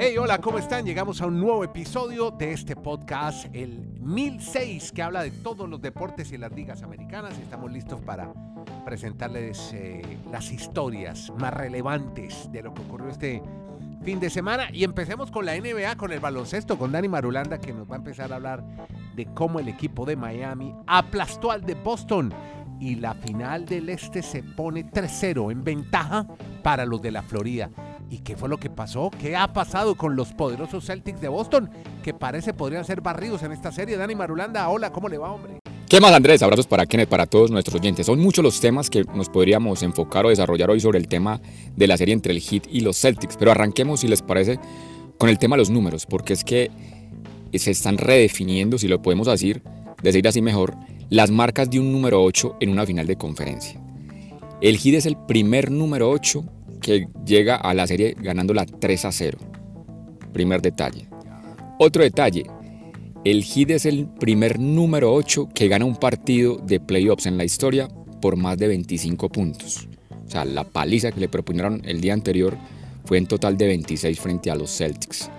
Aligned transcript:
Hey, 0.00 0.16
hola, 0.16 0.38
¿cómo 0.38 0.58
están? 0.58 0.86
Llegamos 0.86 1.20
a 1.20 1.26
un 1.26 1.40
nuevo 1.40 1.64
episodio 1.64 2.30
de 2.30 2.52
este 2.52 2.76
podcast, 2.76 3.46
el 3.52 3.98
1006, 3.98 4.92
que 4.92 5.02
habla 5.02 5.24
de 5.24 5.32
todos 5.32 5.68
los 5.68 5.82
deportes 5.82 6.30
y 6.30 6.38
las 6.38 6.52
ligas 6.52 6.84
americanas. 6.84 7.36
Estamos 7.36 7.72
listos 7.72 8.00
para 8.02 8.32
presentarles 8.84 9.72
eh, 9.72 10.02
las 10.30 10.52
historias 10.52 11.32
más 11.40 11.52
relevantes 11.52 12.48
de 12.52 12.62
lo 12.62 12.72
que 12.72 12.82
ocurrió 12.82 13.08
este 13.08 13.42
fin 14.04 14.20
de 14.20 14.30
semana. 14.30 14.68
Y 14.72 14.84
empecemos 14.84 15.32
con 15.32 15.44
la 15.44 15.58
NBA, 15.58 15.96
con 15.96 16.12
el 16.12 16.20
baloncesto, 16.20 16.78
con 16.78 16.92
Dani 16.92 17.08
Marulanda, 17.08 17.58
que 17.58 17.72
nos 17.72 17.90
va 17.90 17.96
a 17.96 17.98
empezar 17.98 18.32
a 18.32 18.36
hablar 18.36 18.64
de 19.16 19.26
cómo 19.34 19.58
el 19.58 19.66
equipo 19.66 20.06
de 20.06 20.14
Miami 20.14 20.76
aplastó 20.86 21.50
al 21.50 21.62
de 21.62 21.74
Boston. 21.74 22.32
Y 22.78 22.94
la 22.94 23.14
final 23.14 23.66
del 23.66 23.88
este 23.88 24.22
se 24.22 24.44
pone 24.44 24.88
3-0 24.88 25.50
en 25.50 25.64
ventaja 25.64 26.24
para 26.62 26.86
los 26.86 27.02
de 27.02 27.10
la 27.10 27.22
Florida. 27.24 27.68
¿Y 28.10 28.18
qué 28.18 28.36
fue 28.36 28.48
lo 28.48 28.58
que 28.58 28.70
pasó? 28.70 29.10
¿Qué 29.20 29.36
ha 29.36 29.52
pasado 29.52 29.94
con 29.94 30.16
los 30.16 30.32
poderosos 30.32 30.86
Celtics 30.86 31.20
de 31.20 31.28
Boston? 31.28 31.68
Que 32.02 32.14
parece 32.14 32.54
podrían 32.54 32.84
ser 32.84 33.02
barridos 33.02 33.42
en 33.42 33.52
esta 33.52 33.70
serie. 33.70 33.98
Dani 33.98 34.14
Marulanda, 34.14 34.68
hola, 34.70 34.90
¿cómo 34.90 35.08
le 35.08 35.18
va, 35.18 35.32
hombre? 35.32 35.58
¿Qué 35.88 36.00
más, 36.00 36.12
Andrés? 36.12 36.42
Abrazos 36.42 36.66
para 36.66 36.86
Kenneth, 36.86 37.08
para 37.08 37.26
todos 37.26 37.50
nuestros 37.50 37.80
oyentes. 37.80 38.06
Son 38.06 38.18
muchos 38.18 38.42
los 38.42 38.60
temas 38.60 38.88
que 38.88 39.04
nos 39.14 39.28
podríamos 39.28 39.82
enfocar 39.82 40.24
o 40.24 40.30
desarrollar 40.30 40.70
hoy 40.70 40.80
sobre 40.80 40.98
el 40.98 41.06
tema 41.06 41.40
de 41.76 41.86
la 41.86 41.96
serie 41.96 42.14
entre 42.14 42.32
el 42.32 42.40
Heat 42.40 42.64
y 42.70 42.80
los 42.80 42.98
Celtics. 42.98 43.36
Pero 43.38 43.50
arranquemos, 43.50 44.00
si 44.00 44.08
les 44.08 44.22
parece, 44.22 44.58
con 45.18 45.28
el 45.28 45.38
tema 45.38 45.56
de 45.56 45.60
los 45.60 45.70
números, 45.70 46.06
porque 46.06 46.32
es 46.32 46.44
que 46.44 46.70
se 47.54 47.70
están 47.70 47.98
redefiniendo, 47.98 48.78
si 48.78 48.88
lo 48.88 49.02
podemos 49.02 49.26
decir, 49.26 49.62
decir 50.02 50.26
así 50.28 50.40
mejor, 50.40 50.74
las 51.10 51.30
marcas 51.30 51.70
de 51.70 51.80
un 51.80 51.92
número 51.92 52.22
8 52.22 52.56
en 52.60 52.70
una 52.70 52.86
final 52.86 53.06
de 53.06 53.16
conferencia. 53.16 53.80
El 54.60 54.78
Heat 54.78 54.94
es 54.96 55.06
el 55.06 55.16
primer 55.16 55.70
número 55.70 56.10
8 56.10 56.44
que 56.80 57.08
llega 57.24 57.56
a 57.56 57.74
la 57.74 57.86
serie 57.86 58.14
ganándola 58.18 58.66
3 58.66 59.04
a 59.04 59.12
0. 59.12 59.38
Primer 60.32 60.62
detalle. 60.62 61.08
Otro 61.78 62.02
detalle, 62.02 62.44
el 63.24 63.44
Heat 63.44 63.70
es 63.70 63.86
el 63.86 64.08
primer 64.08 64.58
número 64.58 65.12
8 65.12 65.48
que 65.54 65.68
gana 65.68 65.84
un 65.84 65.96
partido 65.96 66.56
de 66.56 66.80
playoffs 66.80 67.26
en 67.26 67.36
la 67.36 67.44
historia 67.44 67.88
por 68.20 68.36
más 68.36 68.58
de 68.58 68.68
25 68.68 69.28
puntos. 69.28 69.88
O 70.26 70.30
sea, 70.30 70.44
la 70.44 70.64
paliza 70.64 71.12
que 71.12 71.20
le 71.20 71.28
propusieron 71.28 71.82
el 71.84 72.00
día 72.00 72.14
anterior 72.14 72.56
fue 73.04 73.18
en 73.18 73.26
total 73.26 73.56
de 73.56 73.66
26 73.66 74.18
frente 74.18 74.50
a 74.50 74.54
los 74.54 74.76
Celtics. 74.76 75.30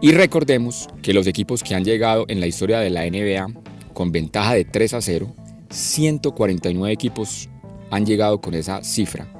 Y 0.00 0.12
recordemos 0.12 0.88
que 1.02 1.14
los 1.14 1.26
equipos 1.26 1.62
que 1.62 1.74
han 1.74 1.84
llegado 1.84 2.26
en 2.28 2.40
la 2.40 2.46
historia 2.46 2.80
de 2.80 2.90
la 2.90 3.08
NBA 3.08 3.46
con 3.94 4.12
ventaja 4.12 4.54
de 4.54 4.64
3 4.64 4.94
a 4.94 5.00
0, 5.00 5.34
149 5.70 6.92
equipos 6.92 7.48
han 7.90 8.04
llegado 8.04 8.40
con 8.40 8.54
esa 8.54 8.84
cifra 8.84 9.35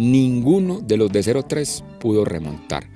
ninguno 0.00 0.80
de 0.80 0.96
los 0.96 1.12
de 1.12 1.20
0-3 1.20 1.98
pudo 1.98 2.24
remontar. 2.24 2.88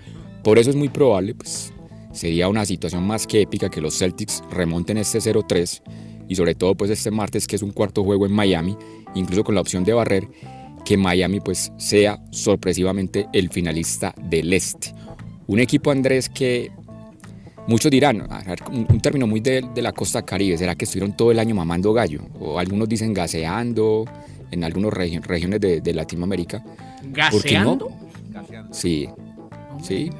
Por 0.42 0.58
eso 0.58 0.70
es 0.70 0.76
muy 0.76 0.88
probable, 0.88 1.34
pues 1.34 1.72
sería 2.12 2.48
una 2.48 2.64
situación 2.64 3.06
más 3.06 3.26
que 3.26 3.42
épica 3.42 3.68
que 3.68 3.80
los 3.80 3.98
Celtics 3.98 4.42
remonten 4.50 4.96
este 4.96 5.18
0-3 5.18 5.82
y 6.28 6.34
sobre 6.36 6.54
todo 6.54 6.74
pues 6.74 6.90
este 6.90 7.10
martes 7.10 7.46
que 7.46 7.56
es 7.56 7.62
un 7.62 7.72
cuarto 7.72 8.02
juego 8.04 8.24
en 8.26 8.32
Miami, 8.32 8.76
incluso 9.14 9.44
con 9.44 9.54
la 9.54 9.60
opción 9.60 9.84
de 9.84 9.92
barrer, 9.92 10.28
que 10.84 10.96
Miami 10.96 11.40
pues 11.40 11.72
sea 11.76 12.22
sorpresivamente 12.30 13.26
el 13.32 13.50
finalista 13.50 14.14
del 14.22 14.52
este. 14.52 14.94
Un 15.46 15.60
equipo 15.60 15.90
Andrés 15.90 16.28
que 16.28 16.70
muchos 17.66 17.90
dirán, 17.90 18.26
un 18.70 19.00
término 19.00 19.26
muy 19.26 19.40
de, 19.40 19.62
la 19.76 19.92
costa 19.92 20.22
caribe, 20.22 20.56
¿será 20.56 20.74
que 20.74 20.84
estuvieron 20.84 21.16
todo 21.16 21.32
el 21.32 21.38
año 21.38 21.54
mamando 21.54 21.92
gallo? 21.92 22.20
O 22.40 22.58
algunos 22.58 22.88
dicen 22.88 23.12
gaseando 23.12 24.04
en 24.50 24.64
algunas 24.64 24.92
regiones 24.92 25.60
de, 25.60 25.80
de 25.80 25.92
Latinoamérica. 25.92 26.64
¿Gaseando? 27.14 27.90
Sí, 28.72 29.08
sí. 29.82 30.10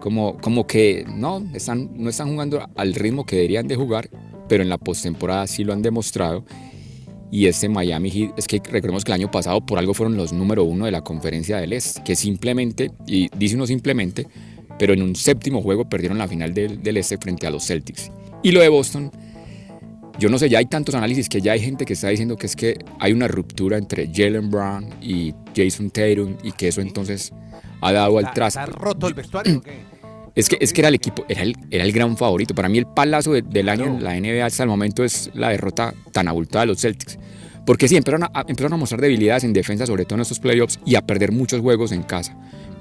Como, 0.00 0.36
como 0.38 0.66
que 0.66 1.04
no 1.08 1.42
están, 1.54 1.90
no 1.94 2.10
están 2.10 2.28
jugando 2.28 2.68
al 2.76 2.94
ritmo 2.94 3.24
que 3.24 3.36
deberían 3.36 3.66
de 3.66 3.76
jugar, 3.76 4.08
pero 4.48 4.62
en 4.62 4.68
la 4.68 4.78
postemporada 4.78 5.46
sí 5.46 5.64
lo 5.64 5.72
han 5.72 5.82
demostrado. 5.82 6.44
Y 7.30 7.46
este 7.46 7.68
Miami 7.68 8.10
Heat, 8.10 8.38
es 8.38 8.46
que 8.46 8.62
recordemos 8.64 9.04
que 9.04 9.10
el 9.10 9.20
año 9.20 9.30
pasado 9.30 9.64
por 9.64 9.78
algo 9.78 9.94
fueron 9.94 10.16
los 10.16 10.32
número 10.32 10.62
uno 10.62 10.84
de 10.84 10.92
la 10.92 11.02
conferencia 11.02 11.56
del 11.56 11.72
Este, 11.72 12.02
que 12.04 12.14
simplemente, 12.14 12.92
y 13.06 13.28
dice 13.36 13.56
uno 13.56 13.66
simplemente, 13.66 14.28
pero 14.78 14.92
en 14.92 15.02
un 15.02 15.16
séptimo 15.16 15.60
juego 15.60 15.88
perdieron 15.88 16.18
la 16.18 16.28
final 16.28 16.54
del, 16.54 16.82
del 16.82 16.98
Este 16.98 17.18
frente 17.18 17.46
a 17.46 17.50
los 17.50 17.66
Celtics. 17.66 18.12
Y 18.42 18.52
lo 18.52 18.60
de 18.60 18.68
Boston, 18.68 19.10
yo 20.18 20.28
no 20.28 20.38
sé, 20.38 20.48
ya 20.48 20.58
hay 20.58 20.66
tantos 20.66 20.94
análisis 20.94 21.28
que 21.28 21.40
ya 21.40 21.52
hay 21.52 21.60
gente 21.60 21.84
que 21.84 21.92
está 21.92 22.08
diciendo 22.08 22.36
que 22.36 22.46
es 22.46 22.56
que 22.56 22.78
hay 22.98 23.12
una 23.12 23.28
ruptura 23.28 23.76
entre 23.76 24.08
Jalen 24.12 24.50
Brown 24.50 24.88
y 25.02 25.34
Jason 25.54 25.90
Tatum 25.90 26.36
y 26.42 26.52
que 26.52 26.68
eso 26.68 26.80
entonces 26.80 27.32
ha 27.80 27.92
dado 27.92 28.18
al 28.18 28.32
traste. 28.32 28.60
¿Está 28.60 28.72
roto 28.72 29.08
el 29.08 29.14
vestuario 29.14 29.62
Es 30.36 30.50
que, 30.50 30.58
es 30.60 30.74
que 30.74 30.82
era 30.82 30.88
el 30.88 30.94
equipo, 30.94 31.24
era 31.30 31.42
el, 31.42 31.56
era 31.70 31.82
el 31.82 31.92
gran 31.92 32.14
favorito. 32.14 32.54
Para 32.54 32.68
mí 32.68 32.76
el 32.76 32.86
palazo 32.86 33.32
del 33.32 33.68
año 33.70 33.86
en 33.86 34.04
la 34.04 34.20
NBA 34.20 34.44
hasta 34.44 34.64
el 34.64 34.68
momento 34.68 35.02
es 35.02 35.30
la 35.32 35.48
derrota 35.48 35.94
tan 36.12 36.28
abultada 36.28 36.60
de 36.60 36.66
los 36.66 36.80
Celtics. 36.82 37.18
Porque 37.64 37.88
sí, 37.88 37.96
empezaron 37.96 38.24
a, 38.24 38.44
empezaron 38.46 38.74
a 38.74 38.76
mostrar 38.76 39.00
debilidades 39.00 39.44
en 39.44 39.54
defensa, 39.54 39.86
sobre 39.86 40.04
todo 40.04 40.16
en 40.16 40.20
estos 40.20 40.38
playoffs, 40.38 40.78
y 40.84 40.96
a 40.96 41.06
perder 41.06 41.32
muchos 41.32 41.62
juegos 41.62 41.90
en 41.90 42.02
casa. 42.02 42.36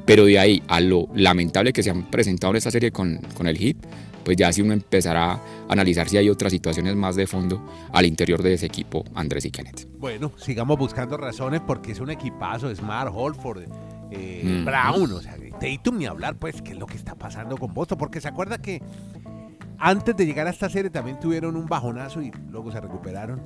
Pero 0.05 0.25
de 0.25 0.37
ahí 0.37 0.63
a 0.67 0.81
lo 0.81 1.07
lamentable 1.15 1.71
que 1.71 1.81
se 1.81 1.91
han 1.91 2.11
presentado 2.11 2.51
en 2.51 2.57
esta 2.57 2.71
serie 2.71 2.91
con, 2.91 3.21
con 3.35 3.47
el 3.47 3.57
Heat, 3.57 3.77
pues 4.25 4.35
ya 4.35 4.51
si 4.51 4.61
uno 4.61 4.73
empezará 4.73 5.33
a 5.33 5.39
analizar 5.69 6.09
si 6.09 6.17
hay 6.17 6.29
otras 6.29 6.51
situaciones 6.51 6.95
más 6.95 7.15
de 7.15 7.27
fondo 7.27 7.61
al 7.93 8.05
interior 8.05 8.41
de 8.41 8.55
ese 8.55 8.65
equipo, 8.65 9.05
Andrés 9.13 9.45
y 9.45 9.51
Kenneth. 9.51 9.87
Bueno, 9.99 10.31
sigamos 10.37 10.77
buscando 10.77 11.15
razones 11.15 11.61
porque 11.65 11.91
es 11.91 11.99
un 11.99 12.09
equipazo, 12.09 12.75
Smart, 12.75 13.11
Holford, 13.13 13.63
eh, 14.11 14.63
Brown, 14.65 15.11
o 15.13 15.21
sea, 15.21 15.35
Tatum 15.59 15.97
ni 15.99 16.05
hablar, 16.05 16.35
pues, 16.35 16.61
qué 16.61 16.71
es 16.71 16.77
lo 16.77 16.85
que 16.85 16.97
está 16.97 17.15
pasando 17.15 17.57
con 17.57 17.73
Boston, 17.73 17.97
porque 17.97 18.19
se 18.19 18.27
acuerda 18.27 18.57
que 18.57 18.81
antes 19.79 20.15
de 20.15 20.25
llegar 20.25 20.47
a 20.47 20.49
esta 20.49 20.69
serie 20.69 20.89
también 20.89 21.19
tuvieron 21.19 21.55
un 21.55 21.65
bajonazo 21.65 22.21
y 22.21 22.31
luego 22.49 22.71
se 22.71 22.79
recuperaron. 22.81 23.41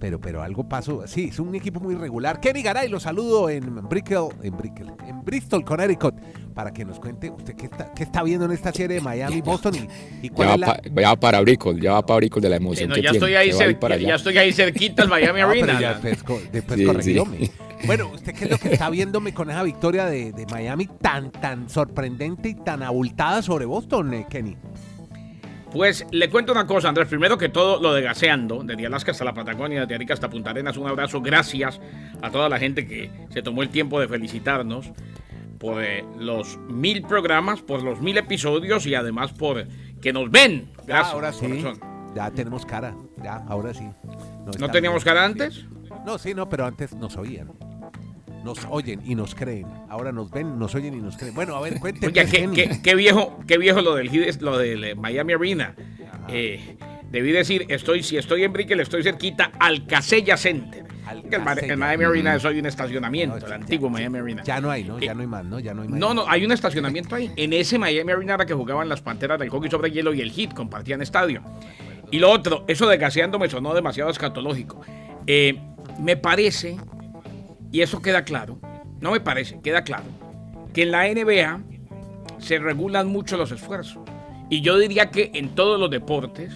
Pero, 0.00 0.20
pero 0.20 0.42
algo 0.42 0.68
pasó. 0.68 1.04
Sí, 1.08 1.28
es 1.32 1.40
un 1.40 1.52
equipo 1.56 1.80
muy 1.80 1.96
regular. 1.96 2.38
Kenny 2.40 2.62
Garay, 2.62 2.88
lo 2.88 3.00
saludo 3.00 3.50
en 3.50 3.88
Brickell, 3.88 4.28
en 4.44 4.56
Brickell, 4.56 4.92
en 5.08 5.24
Bristol, 5.24 5.64
Connecticut, 5.64 6.14
para 6.54 6.72
que 6.72 6.84
nos 6.84 7.00
cuente 7.00 7.30
usted 7.30 7.56
qué 7.56 7.66
está, 7.66 7.92
qué 7.92 8.04
está 8.04 8.22
viendo 8.22 8.44
en 8.44 8.52
esta 8.52 8.72
serie 8.72 8.96
de 8.96 9.00
Miami, 9.00 9.40
Boston 9.40 9.74
y, 9.74 10.26
y 10.26 10.28
cuál 10.28 10.48
ya, 10.48 10.54
es 10.54 10.60
va 10.62 10.66
la... 10.66 10.94
pa, 10.94 11.00
ya 11.02 11.16
para 11.16 11.40
Brickell, 11.40 11.80
ya 11.80 11.94
va 11.94 12.06
para 12.06 12.18
Brickell 12.18 12.42
de 12.42 12.48
la 12.48 12.56
emoción. 12.56 12.90
no, 12.90 12.94
que 12.94 13.02
ya, 13.02 13.10
tiene, 13.10 13.26
estoy 13.26 13.34
ahí 13.34 13.50
ya, 14.06 14.14
estoy 14.14 14.38
ahí 14.38 14.52
cerquita 14.52 15.02
al 15.02 15.08
Miami 15.08 15.40
Ah, 15.48 15.48
Arena. 15.48 15.80
ya 15.80 15.94
después, 15.94 16.52
después 16.52 16.78
Sí, 17.04 17.18
sí. 17.18 17.50
Bueno, 17.84 18.10
¿usted 18.14 18.34
qué 18.34 18.44
es 18.44 18.50
lo 18.50 18.58
que 18.58 18.72
está 18.72 18.90
viéndome 18.90 19.32
con 19.34 19.50
esa 19.50 19.62
victoria 19.64 20.06
de, 20.06 20.32
de 20.32 20.46
Miami 20.46 20.88
tan, 21.00 21.30
tan 21.30 21.68
sorprendente 21.68 22.50
y 22.50 22.54
tan 22.54 22.82
abultada 22.82 23.42
sobre 23.42 23.64
Boston, 23.66 24.14
eh, 24.14 24.26
Kenny? 24.28 24.56
Pues 25.72 26.06
le 26.10 26.30
cuento 26.30 26.52
una 26.52 26.66
cosa, 26.66 26.88
Andrés. 26.88 27.08
Primero 27.08 27.36
que 27.36 27.48
todo, 27.48 27.80
lo 27.80 27.92
de 27.92 28.02
gaseando, 28.02 28.62
desde 28.64 28.86
Alaska 28.86 29.10
hasta 29.10 29.24
la 29.24 29.34
Patagonia, 29.34 29.82
desde 29.82 29.94
Arica 29.94 30.14
hasta 30.14 30.30
Punta 30.30 30.50
Arenas, 30.50 30.76
un 30.76 30.86
abrazo. 30.86 31.20
Gracias 31.20 31.80
a 32.22 32.30
toda 32.30 32.48
la 32.48 32.58
gente 32.58 32.86
que 32.86 33.10
se 33.30 33.42
tomó 33.42 33.62
el 33.62 33.68
tiempo 33.68 34.00
de 34.00 34.08
felicitarnos 34.08 34.90
por 35.58 35.82
eh, 35.82 36.04
los 36.18 36.56
mil 36.68 37.02
programas, 37.02 37.60
por 37.60 37.82
los 37.82 38.00
mil 38.00 38.16
episodios 38.16 38.86
y 38.86 38.94
además 38.94 39.32
por 39.32 39.66
que 40.00 40.12
nos 40.12 40.30
ven. 40.30 40.70
Gracias, 40.86 41.12
ahora 41.12 41.32
sí. 41.32 41.46
corazón. 41.46 41.80
Ya 42.14 42.30
tenemos 42.30 42.64
cara. 42.64 42.94
Ya, 43.22 43.44
ahora 43.48 43.74
sí. 43.74 43.86
¿No 44.58 44.70
teníamos 44.70 45.04
cara 45.04 45.24
antes? 45.24 45.66
No, 46.06 46.16
sí, 46.16 46.34
no, 46.34 46.48
pero 46.48 46.64
antes 46.64 46.94
nos 46.94 47.16
oían. 47.16 47.50
Nos 48.48 48.66
oyen 48.70 49.00
y 49.04 49.14
nos 49.14 49.34
creen. 49.34 49.66
Ahora 49.88 50.10
nos 50.12 50.30
ven, 50.30 50.58
nos 50.58 50.74
oyen 50.74 50.94
y 50.94 50.98
nos 51.00 51.16
creen. 51.16 51.34
Bueno, 51.34 51.54
a 51.56 51.60
ver, 51.60 51.74
cuénteme. 51.80 52.06
Oiga, 52.08 52.24
qué, 52.24 52.38
Kenny. 52.38 52.54
qué- 52.56 52.80
qué 52.82 52.94
viejo, 52.94 53.38
qué 53.46 53.58
viejo 53.58 53.80
lo 53.82 53.94
del 53.94 54.08
lo 54.40 54.56
del 54.58 54.82
eh, 54.84 54.94
Miami 54.94 55.32
Arena. 55.34 55.74
Eh, 56.28 56.76
debí 57.10 57.32
decir, 57.32 57.66
estoy, 57.68 58.02
si 58.02 58.16
estoy 58.16 58.44
en 58.44 58.52
Brickell, 58.52 58.80
estoy 58.80 59.02
cerquita 59.02 59.52
al 59.58 59.86
Casella 59.86 60.36
Center. 60.36 60.84
Al 61.06 61.22
el. 61.22 61.76
Miami 61.78 62.04
Arena 62.04 62.34
es 62.34 62.44
hoy 62.44 62.58
un 62.58 62.66
estacionamiento, 62.66 63.36
No, 63.38 63.42
el 63.44 63.48
ya- 63.48 63.54
antiguo 63.54 63.88
ya- 63.88 63.92
Miami 63.92 64.18
Arena. 64.18 64.42
Ya 64.44 64.60
no 64.60 64.70
hay, 64.70 64.84
¿no? 64.84 64.98
Ya 64.98 65.12
Eh, 65.12 65.14
no 65.14 65.20
hay 65.22 65.26
más, 65.26 65.44
¿no? 65.44 65.58
Ya 65.58 65.72
no 65.72 65.82
hay 65.82 65.88
más. 65.88 65.98
No, 65.98 66.12
no, 66.12 66.24
hay 66.28 66.44
un 66.44 66.52
estacionamiento 66.52 67.14
ahí. 67.14 67.30
En 67.36 67.52
ese 67.54 67.78
Miami 67.78 68.12
Arena 68.12 68.34
era 68.34 68.44
que 68.46 68.52
jugaban 68.54 68.88
las 68.90 69.00
Panteras 69.00 69.38
del 69.38 69.48
hockey 69.48 69.70
sobre 69.70 69.90
hielo 69.90 70.12
y 70.12 70.20
el 70.20 70.30
Heat 70.32 70.52
compartían 70.54 71.00
estadio. 71.00 71.42
Y 72.10 72.18
lo 72.18 72.30
otro, 72.30 72.64
eso 72.68 72.86
de 72.88 72.96
gaseando 72.98 73.38
me 73.38 73.48
sonó 73.48 73.72
demasiado 73.74 74.10
escatológico. 74.10 74.80
Eh, 75.26 75.58
me 75.98 76.16
parece, 76.18 76.76
y 77.72 77.82
eso 77.82 78.02
queda 78.02 78.24
claro, 78.24 78.58
no 79.00 79.12
me 79.12 79.20
parece, 79.20 79.60
queda 79.60 79.82
claro, 79.82 80.04
que 80.72 80.82
en 80.82 80.90
la 80.90 81.06
NBA 81.06 81.60
se 82.38 82.58
regulan 82.58 83.08
mucho 83.08 83.36
los 83.36 83.52
esfuerzos. 83.52 84.02
Y 84.50 84.62
yo 84.62 84.78
diría 84.78 85.10
que 85.10 85.30
en 85.34 85.54
todos 85.54 85.78
los 85.78 85.90
deportes 85.90 86.52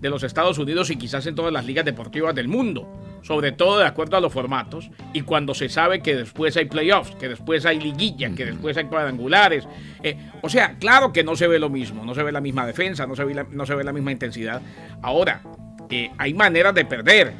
de 0.00 0.10
los 0.10 0.24
Estados 0.24 0.58
Unidos 0.58 0.90
y 0.90 0.96
quizás 0.96 1.26
en 1.26 1.36
todas 1.36 1.52
las 1.52 1.64
ligas 1.64 1.84
deportivas 1.84 2.34
del 2.34 2.48
mundo, 2.48 2.88
sobre 3.22 3.52
todo 3.52 3.78
de 3.78 3.86
acuerdo 3.86 4.16
a 4.16 4.20
los 4.20 4.32
formatos 4.32 4.90
y 5.12 5.22
cuando 5.22 5.54
se 5.54 5.68
sabe 5.68 6.02
que 6.02 6.16
después 6.16 6.56
hay 6.56 6.64
playoffs, 6.64 7.14
que 7.14 7.28
después 7.28 7.64
hay 7.64 7.78
liguilla, 7.78 8.34
que 8.34 8.44
después 8.44 8.76
hay 8.76 8.86
cuadrangulares. 8.86 9.68
eh, 10.02 10.16
o 10.42 10.48
sea, 10.48 10.74
claro 10.80 11.12
que 11.12 11.22
no 11.22 11.36
se 11.36 11.46
ve 11.46 11.60
lo 11.60 11.70
mismo, 11.70 12.04
no 12.04 12.14
se 12.14 12.24
ve 12.24 12.32
la 12.32 12.40
misma 12.40 12.66
defensa, 12.66 13.06
no 13.06 13.14
se 13.14 13.24
ve 13.24 13.34
la, 13.34 13.44
no 13.44 13.64
se 13.64 13.76
ve 13.76 13.84
la 13.84 13.92
misma 13.92 14.10
intensidad. 14.10 14.60
Ahora, 15.02 15.40
eh, 15.88 16.10
hay 16.18 16.34
maneras 16.34 16.74
de 16.74 16.84
perder. 16.84 17.32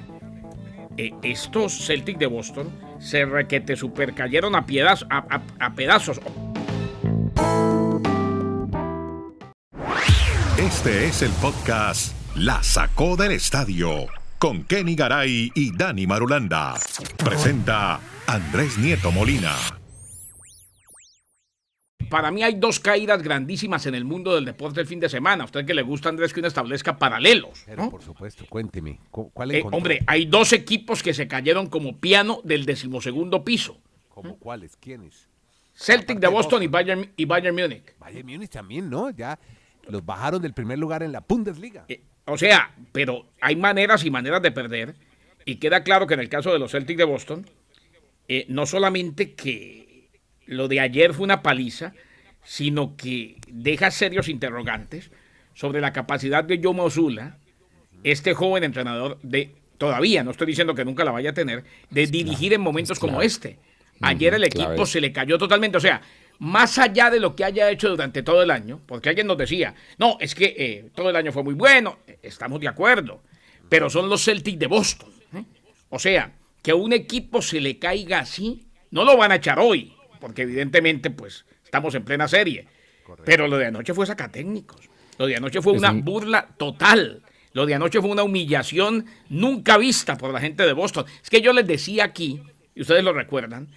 E, 0.97 1.13
estos 1.23 1.87
Celtic 1.87 2.19
de 2.19 2.27
Boston 2.27 2.71
se 2.99 3.25
requete 3.25 3.77
supercayeron 3.77 4.55
a 4.55 4.67
pedazos. 4.67 6.21
Este 10.59 11.07
es 11.07 11.23
el 11.23 11.31
podcast 11.33 12.15
La 12.37 12.63
sacó 12.63 13.17
del 13.17 13.33
estadio 13.33 14.07
con 14.39 14.65
Kenny 14.65 14.97
Garay 14.97 15.53
y 15.55 15.77
Dani 15.77 16.07
Marulanda. 16.07 16.75
Presenta 17.17 18.01
Andrés 18.27 18.77
Nieto 18.79 19.13
Molina. 19.13 19.82
Para 22.13 22.31
mí 22.31 22.43
hay 22.43 22.57
dos 22.57 22.79
caídas 22.79 23.23
grandísimas 23.23 23.87
en 23.87 23.95
el 23.95 24.05
mundo 24.05 24.35
del 24.35 24.45
deporte 24.45 24.83
el 24.83 24.87
fin 24.87 25.01
de 25.01 25.09
semana. 25.09 25.45
A 25.45 25.47
usted 25.47 25.65
que 25.65 25.73
le 25.73 25.81
gusta, 25.81 26.11
Andrés, 26.11 26.35
que 26.35 26.41
uno 26.41 26.49
establezca 26.49 26.99
paralelos. 26.99 27.63
Pero 27.65 27.89
por 27.89 28.03
supuesto, 28.03 28.45
cuénteme. 28.51 29.01
¿Cuál 29.11 29.53
Eh, 29.53 29.65
hombre, 29.73 30.01
hay 30.07 30.27
dos 30.27 30.53
equipos 30.53 31.03
que 31.03 31.15
se 31.15 31.27
cayeron 31.27 31.69
como 31.69 31.97
piano 31.97 32.43
del 32.45 32.67
decimosegundo 32.67 33.43
piso. 33.47 33.81
¿Cómo 34.11 34.37
cuáles? 34.37 34.77
¿Quiénes? 34.77 35.27
Celtic 35.73 36.19
de 36.19 36.29
Boston 36.29 36.63
y 36.63 36.67
Bayern, 36.67 37.11
y 37.17 37.25
Bayern 37.25 37.57
Múnich. 37.57 37.97
Bayern 37.99 38.27
Múnich 38.29 38.51
también, 38.51 38.91
¿no? 38.91 39.09
Ya 39.09 39.39
los 39.89 40.05
bajaron 40.05 40.43
del 40.43 40.53
primer 40.53 40.79
lugar 40.79 41.03
en 41.03 41.13
la 41.13 41.25
Bundesliga. 41.27 41.87
Eh, 41.89 42.03
o 42.27 42.37
sea, 42.37 42.75
pero 42.93 43.25
hay 43.41 43.57
maneras 43.57 44.05
y 44.05 44.11
maneras 44.11 44.43
de 44.43 44.53
perder. 44.53 44.97
Y 45.47 45.57
queda 45.57 45.83
claro 45.83 46.07
que 46.07 46.13
en 46.13 46.21
el 46.21 46.29
caso 46.29 46.53
de 46.53 46.59
los 46.59 46.73
Celtics 46.73 46.99
de 46.99 47.05
Boston, 47.05 47.49
eh, 48.29 48.45
no 48.51 48.67
solamente 48.67 49.33
que 49.33 49.92
lo 50.47 50.69
de 50.69 50.81
ayer 50.81 51.15
fue 51.15 51.25
una 51.25 51.43
paliza, 51.43 51.95
sino 52.45 52.97
que 52.97 53.37
deja 53.49 53.91
serios 53.91 54.29
interrogantes 54.29 55.11
sobre 55.55 55.81
la 55.81 55.93
capacidad 55.93 56.45
de 56.45 56.61
Joe 56.63 56.75
Mazzulla, 56.75 57.37
este 58.05 58.35
joven 58.35 58.65
entrenador 58.65 59.19
de 59.23 59.55
todavía, 59.79 60.23
no 60.23 60.31
estoy 60.31 60.47
diciendo 60.47 60.75
que 60.75 60.85
nunca 60.85 61.05
la 61.05 61.11
vaya 61.11 61.31
a 61.31 61.35
tener, 61.35 61.65
de 61.91 62.07
dirigir 62.07 62.53
en 62.53 62.61
momentos 62.61 63.01
como 63.01 63.21
este. 63.21 63.59
Ayer 64.01 64.35
el 64.35 64.45
equipo 64.45 64.87
se 64.87 65.01
le 65.01 65.13
cayó 65.13 65.39
totalmente, 65.39 65.77
o 65.77 65.81
sea, 65.81 66.01
más 66.39 66.79
allá 66.79 67.11
de 67.11 67.21
lo 67.21 67.35
que 67.35 67.45
haya 67.45 67.71
hecho 67.71 67.89
durante 67.89 68.23
todo 68.23 68.43
el 68.43 68.51
año, 68.51 68.81
porque 68.87 69.09
alguien 69.09 69.27
nos 69.27 69.39
decía, 69.39 69.75
no, 69.99 70.19
es 70.21 70.35
que 70.35 70.55
eh, 70.57 70.91
todo 70.95 71.11
el 71.11 71.17
año 71.17 71.33
fue 71.33 71.43
muy 71.43 71.55
bueno, 71.55 71.99
estamos 72.23 72.61
de 72.61 72.69
acuerdo, 72.69 73.23
pero 73.69 73.91
son 73.91 74.09
los 74.09 74.25
Celtics 74.25 74.59
de 74.59 74.67
Boston. 74.67 75.11
¿eh? 75.35 75.45
O 75.91 75.99
sea, 75.99 76.33
que 76.63 76.73
a 76.73 76.77
un 76.77 76.93
equipo 76.93 77.43
se 77.43 77.61
le 77.61 77.79
caiga 77.79 78.21
así, 78.21 78.65
no 78.91 79.05
lo 79.05 79.17
van 79.17 79.33
a 79.33 79.37
echar 79.37 79.59
hoy, 79.59 79.93
porque 80.23 80.43
evidentemente, 80.43 81.11
pues, 81.11 81.45
estamos 81.65 81.95
en 81.97 82.05
plena 82.05 82.29
serie. 82.29 82.67
Pero 83.25 83.49
lo 83.49 83.59
de 83.59 83.67
anoche 83.67 83.93
fue 83.93 84.07
sacatécnicos. 84.07 84.89
Lo 85.19 85.27
de 85.27 85.37
anoche 85.37 85.61
fue 85.61 85.73
Es 85.75 85.79
una 85.81 85.91
un- 85.91 86.05
burla 86.05 86.47
total. 86.57 87.23
Lo 87.53 87.67
de 87.67 87.75
anoche 87.75 88.01
fue 88.01 88.09
una 88.09 88.23
humillación 88.23 89.05
nunca 89.29 89.77
vista 89.77 90.17
por 90.17 90.33
la 90.33 90.41
gente 90.41 90.65
de 90.65 90.73
Boston. 90.73 91.05
Es 91.23 91.29
que 91.29 91.41
yo 91.43 91.53
les 91.53 91.67
decía 91.67 92.05
aquí, 92.05 92.41
y 92.75 92.81
ustedes 92.83 93.03
lo 93.03 93.13
recuerdan, 93.13 93.69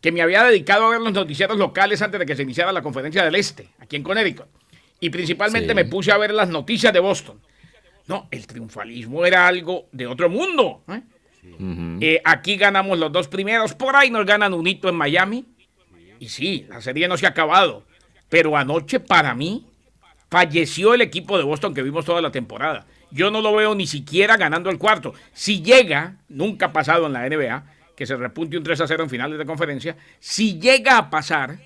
que 0.00 0.10
me 0.10 0.20
había 0.20 0.42
dedicado 0.42 0.84
a 0.86 0.90
ver 0.90 1.00
los 1.00 1.12
noticieros 1.12 1.56
locales 1.56 2.02
antes 2.02 2.18
de 2.18 2.26
que 2.26 2.34
se 2.34 2.42
iniciara 2.42 2.72
la 2.72 2.82
conferencia 2.82 3.24
del 3.24 3.36
Este, 3.36 3.68
aquí 3.78 3.94
en 3.94 4.02
Connecticut. 4.02 4.46
Y 4.98 5.10
principalmente 5.10 5.68
Sí. 5.68 5.74
me 5.76 5.84
puse 5.84 6.10
a 6.10 6.18
ver 6.18 6.34
las 6.34 6.48
noticias 6.48 6.92
de 6.92 6.98
Boston. 6.98 7.40
No, 8.08 8.26
el 8.32 8.46
triunfalismo 8.48 9.24
era 9.24 9.46
algo 9.46 9.86
de 9.92 10.08
otro 10.08 10.28
mundo. 10.28 10.82
¿eh? 10.88 11.00
Eh, 12.00 12.20
aquí 12.24 12.56
ganamos 12.56 12.98
los 12.98 13.10
dos 13.12 13.28
primeros, 13.28 13.74
por 13.74 13.94
ahí 13.96 14.10
nos 14.10 14.26
ganan 14.26 14.52
un 14.54 14.66
hito 14.66 14.88
en 14.88 14.96
Miami. 14.96 15.44
Y 16.22 16.28
sí, 16.28 16.66
la 16.68 16.80
serie 16.80 17.08
no 17.08 17.16
se 17.16 17.26
ha 17.26 17.30
acabado. 17.30 17.82
Pero 18.28 18.56
anoche, 18.56 19.00
para 19.00 19.34
mí, 19.34 19.66
falleció 20.30 20.94
el 20.94 21.00
equipo 21.00 21.36
de 21.36 21.42
Boston 21.42 21.74
que 21.74 21.82
vimos 21.82 22.04
toda 22.04 22.22
la 22.22 22.30
temporada. 22.30 22.86
Yo 23.10 23.32
no 23.32 23.40
lo 23.40 23.52
veo 23.56 23.74
ni 23.74 23.88
siquiera 23.88 24.36
ganando 24.36 24.70
el 24.70 24.78
cuarto. 24.78 25.14
Si 25.32 25.62
llega, 25.62 26.18
nunca 26.28 26.66
ha 26.66 26.72
pasado 26.72 27.06
en 27.06 27.14
la 27.14 27.28
NBA, 27.28 27.64
que 27.96 28.06
se 28.06 28.14
repunte 28.14 28.56
un 28.56 28.62
3 28.62 28.82
a 28.82 28.86
0 28.86 29.02
en 29.02 29.10
finales 29.10 29.36
de 29.36 29.44
conferencia, 29.44 29.96
si 30.20 30.60
llega 30.60 30.96
a 30.96 31.10
pasar, 31.10 31.58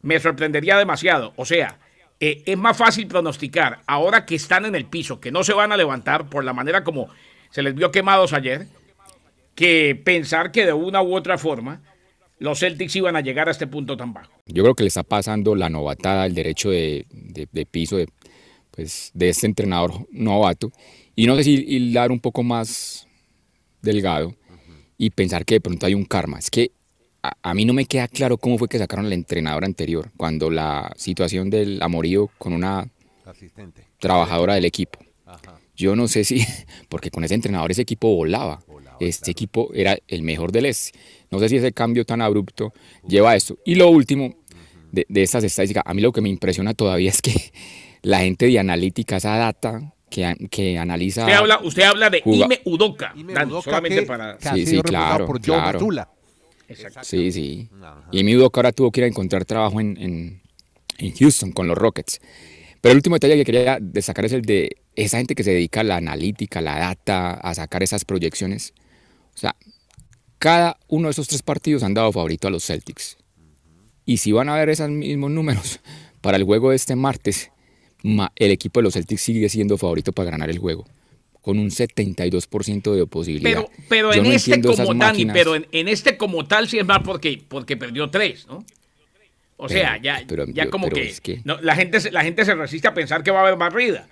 me 0.00 0.20
sorprendería 0.20 0.78
demasiado. 0.78 1.32
O 1.34 1.44
sea, 1.44 1.80
eh, 2.20 2.44
es 2.46 2.56
más 2.56 2.76
fácil 2.76 3.08
pronosticar 3.08 3.80
ahora 3.88 4.26
que 4.26 4.36
están 4.36 4.64
en 4.64 4.76
el 4.76 4.84
piso, 4.84 5.18
que 5.18 5.32
no 5.32 5.42
se 5.42 5.54
van 5.54 5.72
a 5.72 5.76
levantar 5.76 6.30
por 6.30 6.44
la 6.44 6.52
manera 6.52 6.84
como 6.84 7.08
se 7.50 7.64
les 7.64 7.74
vio 7.74 7.90
quemados 7.90 8.32
ayer, 8.32 8.68
que 9.56 10.00
pensar 10.04 10.52
que 10.52 10.66
de 10.66 10.72
una 10.72 11.02
u 11.02 11.16
otra 11.16 11.36
forma 11.36 11.82
los 12.38 12.58
Celtics 12.60 12.94
iban 12.96 13.16
a 13.16 13.20
llegar 13.20 13.48
a 13.48 13.50
este 13.50 13.66
punto 13.66 13.96
tan 13.96 14.12
bajo. 14.12 14.30
Yo 14.46 14.62
creo 14.62 14.74
que 14.74 14.82
le 14.84 14.88
está 14.88 15.02
pasando 15.02 15.54
la 15.54 15.68
novatada, 15.70 16.26
el 16.26 16.34
derecho 16.34 16.70
de, 16.70 17.06
de- 17.10 17.48
de 17.50 17.66
piso 17.66 17.96
de, 17.96 18.08
pues, 18.70 19.10
de 19.14 19.28
este 19.30 19.46
entrenador 19.46 20.06
novato. 20.10 20.70
Y 21.14 21.26
no 21.26 21.34
sé 21.36 21.44
si 21.44 21.54
hilar 21.54 22.12
un 22.12 22.20
poco 22.20 22.42
más 22.42 23.06
delgado 23.82 24.34
y 24.98 25.10
pensar 25.10 25.44
que 25.44 25.54
de 25.54 25.60
pronto 25.60 25.86
hay 25.86 25.94
un 25.94 26.04
karma. 26.04 26.38
Es 26.38 26.50
que 26.50 26.72
a, 27.22 27.32
a 27.42 27.54
mí 27.54 27.64
no 27.64 27.72
me 27.72 27.86
queda 27.86 28.08
claro 28.08 28.36
cómo 28.38 28.58
fue 28.58 28.68
que 28.68 28.78
sacaron 28.78 29.06
al 29.06 29.12
entrenador 29.12 29.64
anterior, 29.64 30.10
cuando 30.16 30.50
la 30.50 30.92
situación 30.96 31.48
del 31.50 31.80
amorío 31.82 32.28
con 32.38 32.52
una 32.52 32.88
Asistente. 33.24 33.82
trabajadora 33.98 34.54
del 34.54 34.64
equipo. 34.66 34.98
Ajá. 35.24 35.58
Yo 35.74 35.96
no 35.96 36.06
sé 36.08 36.24
si, 36.24 36.40
porque 36.88 37.10
con 37.10 37.24
ese 37.24 37.34
entrenador 37.34 37.70
ese 37.70 37.82
equipo 37.82 38.14
volaba. 38.14 38.62
Este 39.00 39.30
equipo 39.30 39.70
era 39.74 39.96
el 40.08 40.22
mejor 40.22 40.52
del 40.52 40.66
este. 40.66 40.98
No 41.30 41.38
sé 41.38 41.48
si 41.48 41.56
ese 41.56 41.72
cambio 41.72 42.04
tan 42.04 42.22
abrupto 42.22 42.72
lleva 43.06 43.32
a 43.32 43.36
esto. 43.36 43.58
Y 43.64 43.74
lo 43.74 43.88
último 43.88 44.34
de, 44.92 45.06
de 45.08 45.22
estas 45.22 45.44
estadísticas, 45.44 45.82
a 45.86 45.94
mí 45.94 46.00
lo 46.02 46.12
que 46.12 46.20
me 46.20 46.28
impresiona 46.28 46.74
todavía 46.74 47.10
es 47.10 47.20
que 47.22 47.32
la 48.02 48.20
gente 48.20 48.46
de 48.46 48.58
analítica, 48.58 49.16
esa 49.16 49.36
data 49.36 49.94
que, 50.08 50.34
que 50.50 50.78
analiza... 50.78 51.22
Usted 51.22 51.34
habla, 51.34 51.60
usted 51.62 51.82
habla 51.82 52.10
de 52.10 52.22
Juga- 52.22 52.46
Ime 52.46 52.60
Udoka, 52.64 53.12
Y 53.16 53.24
me 53.24 53.32
Dani, 53.34 53.50
Udoka 53.50 53.64
solamente 53.64 54.00
que, 54.00 54.06
para... 54.06 54.38
que 54.38 54.48
ha 54.48 54.54
Sí, 54.54 54.66
sido 54.66 54.82
sí, 54.82 54.88
claro, 54.88 55.26
por 55.26 55.36
Joe 55.44 55.56
claro. 55.56 55.78
Sí, 57.02 57.30
sí. 57.32 57.68
Ajá. 57.80 58.08
Y 58.10 58.24
mi 58.24 58.32
duda 58.34 58.48
que 58.52 58.58
ahora 58.58 58.72
tuvo 58.72 58.90
que 58.90 59.00
ir 59.00 59.04
a 59.04 59.08
encontrar 59.08 59.44
trabajo 59.44 59.80
en, 59.80 59.96
en, 60.00 60.42
en 60.98 61.14
Houston 61.14 61.52
con 61.52 61.68
los 61.68 61.78
Rockets. 61.78 62.20
Pero 62.80 62.92
el 62.92 62.96
último 62.98 63.16
detalle 63.16 63.36
que 63.36 63.44
quería 63.44 63.78
destacar 63.80 64.24
es 64.24 64.32
el 64.32 64.42
de 64.42 64.76
esa 64.96 65.18
gente 65.18 65.34
que 65.34 65.44
se 65.44 65.52
dedica 65.52 65.80
a 65.80 65.84
la 65.84 65.96
analítica, 65.96 66.58
a 66.58 66.62
la 66.62 66.78
data, 66.78 67.34
a 67.34 67.54
sacar 67.54 67.82
esas 67.82 68.04
proyecciones. 68.04 68.74
O 69.36 69.38
sea, 69.38 69.54
cada 70.38 70.78
uno 70.88 71.08
de 71.08 71.12
esos 71.12 71.28
tres 71.28 71.42
partidos 71.42 71.82
han 71.82 71.94
dado 71.94 72.10
favorito 72.12 72.48
a 72.48 72.50
los 72.50 72.64
Celtics. 72.64 73.16
Y 74.04 74.18
si 74.18 74.32
van 74.32 74.48
a 74.48 74.54
ver 74.56 74.70
esos 74.70 74.88
mismos 74.88 75.30
números 75.30 75.80
para 76.20 76.36
el 76.36 76.44
juego 76.44 76.70
de 76.70 76.76
este 76.76 76.96
martes, 76.96 77.50
ma- 78.02 78.32
el 78.36 78.50
equipo 78.50 78.80
de 78.80 78.84
los 78.84 78.94
Celtics 78.94 79.20
sigue 79.22 79.48
siendo 79.48 79.76
favorito 79.78 80.12
para 80.12 80.30
ganar 80.30 80.50
el 80.50 80.58
juego. 80.58 80.86
Con 81.42 81.58
un 81.60 81.70
72% 81.70 82.94
de 82.94 83.06
posibilidad. 83.06 83.66
Pero, 83.66 83.70
pero 83.88 84.12
en 84.14 84.24
no 84.24 84.30
este 84.32 84.60
como 84.62 84.94
Dani, 84.94 85.26
pero 85.32 85.54
en, 85.54 85.66
en 85.70 85.86
este 85.88 86.16
como 86.16 86.44
tal 86.46 86.68
sí 86.68 86.78
es 86.78 86.84
más 86.86 87.00
porque, 87.04 87.40
porque 87.48 87.76
perdió 87.76 88.10
tres, 88.10 88.46
¿no? 88.48 88.64
O 89.56 89.68
sea, 89.68 89.96
ya, 90.02 90.22
pero- 90.26 90.44
ya 90.46 90.68
como 90.70 90.88
que, 90.88 91.08
es 91.08 91.20
que- 91.20 91.40
no, 91.44 91.60
la, 91.60 91.76
gente, 91.76 92.00
se- 92.00 92.10
la 92.10 92.22
gente 92.24 92.44
se 92.44 92.54
resiste 92.54 92.88
a 92.88 92.94
pensar 92.94 93.22
que 93.22 93.30
va 93.30 93.38
a 93.38 93.42
haber 93.42 93.56
barrida. 93.56 94.08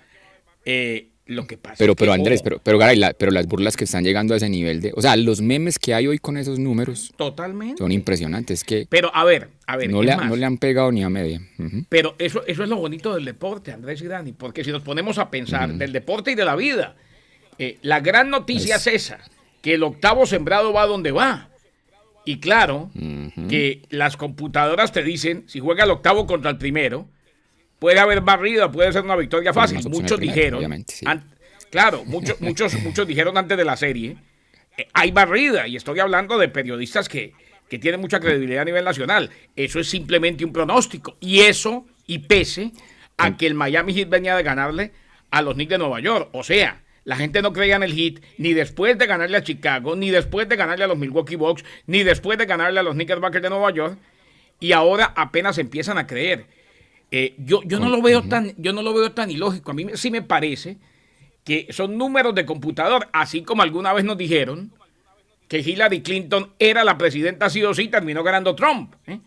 Eh, 0.65 1.09
lo 1.27 1.47
que 1.47 1.57
pasa 1.57 1.75
Pero, 1.79 1.93
es 1.93 1.95
que, 1.95 1.99
pero 2.01 2.13
Andrés, 2.13 2.41
pero, 2.43 2.59
pero, 2.63 2.77
Garay, 2.77 2.97
la- 2.97 3.13
pero 3.13 3.31
las 3.31 3.47
burlas 3.47 3.75
que 3.75 3.85
están 3.85 4.03
llegando 4.03 4.33
a 4.33 4.37
ese 4.37 4.47
nivel 4.49 4.79
de. 4.81 4.91
O 4.95 5.01
sea, 5.01 5.15
los 5.15 5.41
memes 5.41 5.79
que 5.79 5.93
hay 5.95 6.05
hoy 6.07 6.19
con 6.19 6.37
esos 6.37 6.59
números 6.59 7.13
Totalmente. 7.17 7.77
son 7.79 7.91
impresionantes. 7.91 8.63
Que 8.63 8.85
Pero 8.89 9.09
a 9.15 9.23
ver, 9.23 9.49
a 9.65 9.75
ver, 9.77 9.89
no 9.89 10.03
le, 10.03 10.15
más, 10.15 10.27
no 10.27 10.35
le 10.35 10.45
han 10.45 10.57
pegado 10.57 10.91
ni 10.91 11.03
a 11.03 11.09
media. 11.09 11.41
Pero 11.89 12.15
eso, 12.19 12.45
eso 12.45 12.63
es 12.63 12.69
lo 12.69 12.75
bonito 12.77 13.15
del 13.15 13.25
deporte, 13.25 13.71
Andrés 13.71 14.01
y 14.01 14.07
Dani, 14.07 14.33
porque 14.33 14.63
si 14.63 14.71
nos 14.71 14.83
ponemos 14.83 15.17
a 15.17 15.31
pensar 15.31 15.73
del 15.73 15.91
deporte 15.91 16.31
y 16.31 16.35
de 16.35 16.45
la 16.45 16.55
vida, 16.55 16.95
eh, 17.57 17.77
la 17.81 18.01
gran 18.01 18.29
noticia 18.29 18.75
es 18.75 18.85
esa, 18.87 19.19
que 19.61 19.73
el 19.73 19.83
octavo 19.83 20.25
sembrado 20.27 20.73
va 20.73 20.85
donde 20.85 21.11
va. 21.11 21.49
Y 22.27 22.39
claro, 22.39 22.89
que 23.49 23.81
las 23.89 24.17
computadoras 24.17 24.91
te 24.91 25.03
dicen, 25.03 25.43
si 25.47 25.59
juega 25.59 25.83
el 25.83 25.91
octavo 25.91 26.25
contra 26.27 26.49
el 26.51 26.57
primero, 26.57 27.07
puede 27.85 27.99
haber 27.99 28.21
barrida, 28.21 28.71
puede 28.71 28.91
ser 28.91 29.03
una 29.03 29.15
victoria 29.15 29.53
fácil. 29.53 29.77
Muchos 29.89 30.19
dijeron, 30.19 30.57
obviamente, 30.57 30.91
sí. 30.95 31.05
an- 31.07 31.23
claro, 31.69 32.03
muchos, 32.03 32.41
muchos, 32.41 32.73
muchos 32.81 33.05
dijeron 33.05 33.37
antes 33.37 33.55
de 33.55 33.63
la 33.63 33.77
serie, 33.77 34.17
eh, 34.75 34.87
hay 34.91 35.11
barrida, 35.11 35.67
y 35.67 35.75
estoy 35.75 35.99
hablando 35.99 36.39
de 36.39 36.47
periodistas 36.49 37.07
que, 37.07 37.33
que 37.69 37.77
tienen 37.77 38.01
mucha 38.01 38.19
credibilidad 38.19 38.63
a 38.63 38.65
nivel 38.65 38.83
nacional. 38.83 39.29
Eso 39.55 39.79
es 39.79 39.87
simplemente 39.87 40.43
un 40.43 40.51
pronóstico. 40.51 41.15
Y 41.19 41.41
eso, 41.41 41.85
y 42.07 42.17
pese 42.17 42.71
a 43.17 43.37
que 43.37 43.45
el 43.45 43.53
Miami 43.53 43.93
Heat 43.93 44.09
venía 44.09 44.35
de 44.35 44.41
ganarle 44.41 44.91
a 45.29 45.43
los 45.43 45.53
Knicks 45.53 45.69
de 45.69 45.77
Nueva 45.77 45.99
York. 45.99 46.29
O 46.31 46.43
sea, 46.43 46.81
la 47.03 47.17
gente 47.17 47.43
no 47.43 47.53
creía 47.53 47.75
en 47.75 47.83
el 47.83 47.93
Heat 47.93 48.15
ni 48.39 48.53
después 48.53 48.97
de 48.97 49.05
ganarle 49.05 49.37
a 49.37 49.43
Chicago, 49.43 49.95
ni 49.95 50.09
después 50.09 50.49
de 50.49 50.55
ganarle 50.55 50.85
a 50.85 50.87
los 50.87 50.97
Milwaukee 50.97 51.35
Bucks, 51.35 51.63
ni 51.85 52.01
después 52.01 52.39
de 52.39 52.47
ganarle 52.47 52.79
a 52.79 52.83
los 52.83 52.95
Knickerbockers 52.95 53.43
de 53.43 53.49
Nueva 53.51 53.69
York. 53.71 53.95
Y 54.59 54.71
ahora 54.71 55.13
apenas 55.15 55.59
empiezan 55.59 55.99
a 55.99 56.07
creer. 56.07 56.47
Eh, 57.11 57.35
yo, 57.37 57.61
yo 57.63 57.79
no 57.79 57.89
lo 57.89 58.01
veo 58.01 58.23
tan, 58.23 58.53
yo 58.57 58.73
no 58.73 58.81
lo 58.81 58.93
veo 58.93 59.11
tan 59.11 59.31
ilógico. 59.31 59.71
A 59.71 59.73
mí 59.73 59.87
sí 59.95 60.11
me 60.11 60.21
parece 60.21 60.77
que 61.43 61.67
son 61.69 61.97
números 61.97 62.33
de 62.35 62.45
computador, 62.45 63.07
así 63.13 63.43
como 63.43 63.61
alguna 63.61 63.93
vez 63.93 64.03
nos 64.03 64.17
dijeron 64.17 64.71
que 65.47 65.59
Hillary 65.59 66.01
Clinton 66.01 66.51
era 66.57 66.83
la 66.83 66.97
presidenta 66.97 67.49
sí 67.49 67.63
o 67.63 67.73
sí, 67.73 67.87
terminó 67.87 68.23
ganando 68.23 68.55
Trump. 68.55 68.95
¿eh? 69.05 69.19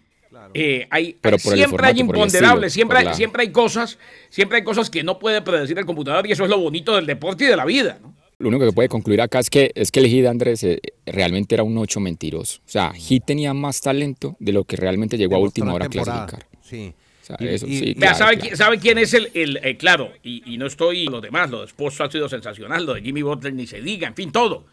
Eh, 0.53 0.87
hay, 0.91 1.17
Pero 1.21 1.39
siempre 1.39 1.87
hay 1.87 1.95
formato, 1.95 2.01
imponderables, 2.01 2.73
siempre, 2.73 3.05
la- 3.05 3.15
siempre 3.15 3.43
hay 3.43 3.53
cosas, 3.53 3.99
siempre 4.29 4.59
hay 4.59 4.65
cosas 4.65 4.91
que 4.91 5.03
no 5.03 5.19
puede 5.19 5.41
predecir 5.43 5.79
el 5.79 5.87
computador 5.87 6.27
y 6.27 6.33
eso 6.33 6.45
es 6.45 6.51
lo 6.51 6.59
bonito 6.59 6.95
del 6.97 7.07
deporte 7.07 7.45
y 7.45 7.47
de 7.47 7.57
la 7.57 7.65
vida. 7.65 7.99
¿no? 8.03 8.15
Lo 8.39 8.49
único 8.49 8.67
que 8.67 8.73
puede 8.73 8.89
concluir 8.89 9.21
acá 9.21 9.39
es 9.41 9.51
que, 9.51 9.73
es 9.75 9.91
que 9.91 10.01
el 10.01 10.27
Andrés 10.27 10.63
eh, 10.65 10.81
realmente 11.07 11.55
era 11.55 11.65
un 11.65 11.77
8 11.77 11.99
mentiroso. 12.01 12.61
O 12.67 12.69
sea, 12.69 12.93
Heat 12.93 13.25
tenía 13.27 13.53
más 13.55 13.81
talento 13.81 14.37
de 14.39 14.53
lo 14.53 14.65
que 14.65 14.77
realmente 14.77 15.17
llegó 15.19 15.37
a 15.37 15.39
última 15.39 15.73
hora 15.73 15.87
a 15.87 15.89
clasificar. 15.89 16.47
Sí. 16.63 16.95
Sea, 17.29 17.37
Y- 17.41 17.49
eso, 17.55 17.67
y- 17.67 17.79
sí, 17.79 17.85
y- 17.91 17.95
Vea, 17.95 18.11
claro, 18.13 18.19
¿sabe, 18.19 18.39
claro. 18.39 18.53
qui- 18.55 18.57
sabe 18.57 18.79
quién 18.79 18.99
es 18.99 19.15
el, 19.15 19.31
el, 19.35 19.61
eh, 19.63 19.77
claro, 19.77 20.11
y, 20.23 20.43
y 20.53 20.59
no 20.59 20.67
estoy 20.67 21.07
lo 21.07 21.21
demás, 21.21 21.51
lo 21.51 21.61
de 21.61 21.67
Esposo 21.67 22.05
ha 22.05 22.11
sido 22.11 22.29
sensacional, 22.29 22.85
lo 22.85 22.95
de 22.95 23.03
Jimmy 23.03 23.23
Butler 23.23 23.53
ni 23.55 23.67
se 23.67 23.81
diga, 23.81 24.09
en 24.09 24.15
fin, 24.15 24.33
todo. 24.33 24.67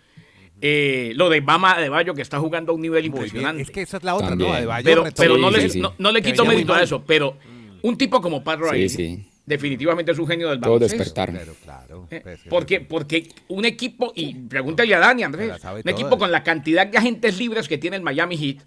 Eh, 0.61 1.11
lo 1.15 1.29
de 1.29 1.41
Bama 1.41 1.77
de 1.79 1.89
Bayo 1.89 2.13
que 2.13 2.21
está 2.21 2.39
jugando 2.39 2.71
a 2.71 2.75
un 2.75 2.81
nivel 2.81 3.03
Muy 3.03 3.09
bien. 3.09 3.15
impresionante. 3.25 3.61
Es 3.63 3.71
que 3.71 3.81
esa 3.81 3.97
es 3.97 4.03
la 4.03 4.15
otra, 4.15 4.29
También. 4.29 4.49
¿no? 4.51 4.55
Adebayo 4.55 4.83
pero 4.85 5.03
retomó- 5.03 5.15
pero 5.17 5.35
Sí, 5.35 5.41
no, 5.41 5.51
le, 5.51 5.69
sí, 5.69 5.79
no, 5.81 5.93
no 5.97 6.11
le 6.13 6.21
quito 6.21 6.45
mérito 6.45 6.73
a 6.73 6.81
eso, 6.81 7.03
pero 7.05 7.37
un 7.81 7.97
tipo 7.97 8.21
como 8.21 8.41
Pat 8.43 8.61
Riley 8.61 8.87
Sí, 8.89 8.95
sí. 9.17 9.25
definitivamente 9.45 10.13
es 10.13 10.17
un 10.17 10.25
genio 10.27 10.49
del 10.49 10.59
baloncesto. 10.59 11.13
Pero 11.25 11.53
claro. 11.63 12.07
Eh, 12.09 12.21
pues, 12.23 12.41
que- 12.41 12.49
Porque, 12.49 12.79
porque 12.81 13.27
un 13.49 13.65
equipo, 13.65 14.13
y 14.15 14.33
pregúntale 14.33 14.95
a 14.95 14.99
Dani, 14.99 15.23
Andrés, 15.23 15.51
un 15.83 15.89
equipo 15.89 16.17
con 16.17 16.31
la 16.31 16.41
cantidad 16.41 16.87
de 16.87 16.97
agentes 16.97 17.37
libres 17.37 17.67
que 17.67 17.77
tiene 17.77 17.97
el 17.97 18.01
Miami 18.01 18.37
Heat, 18.37 18.57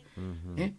¿eh? 0.58 0.72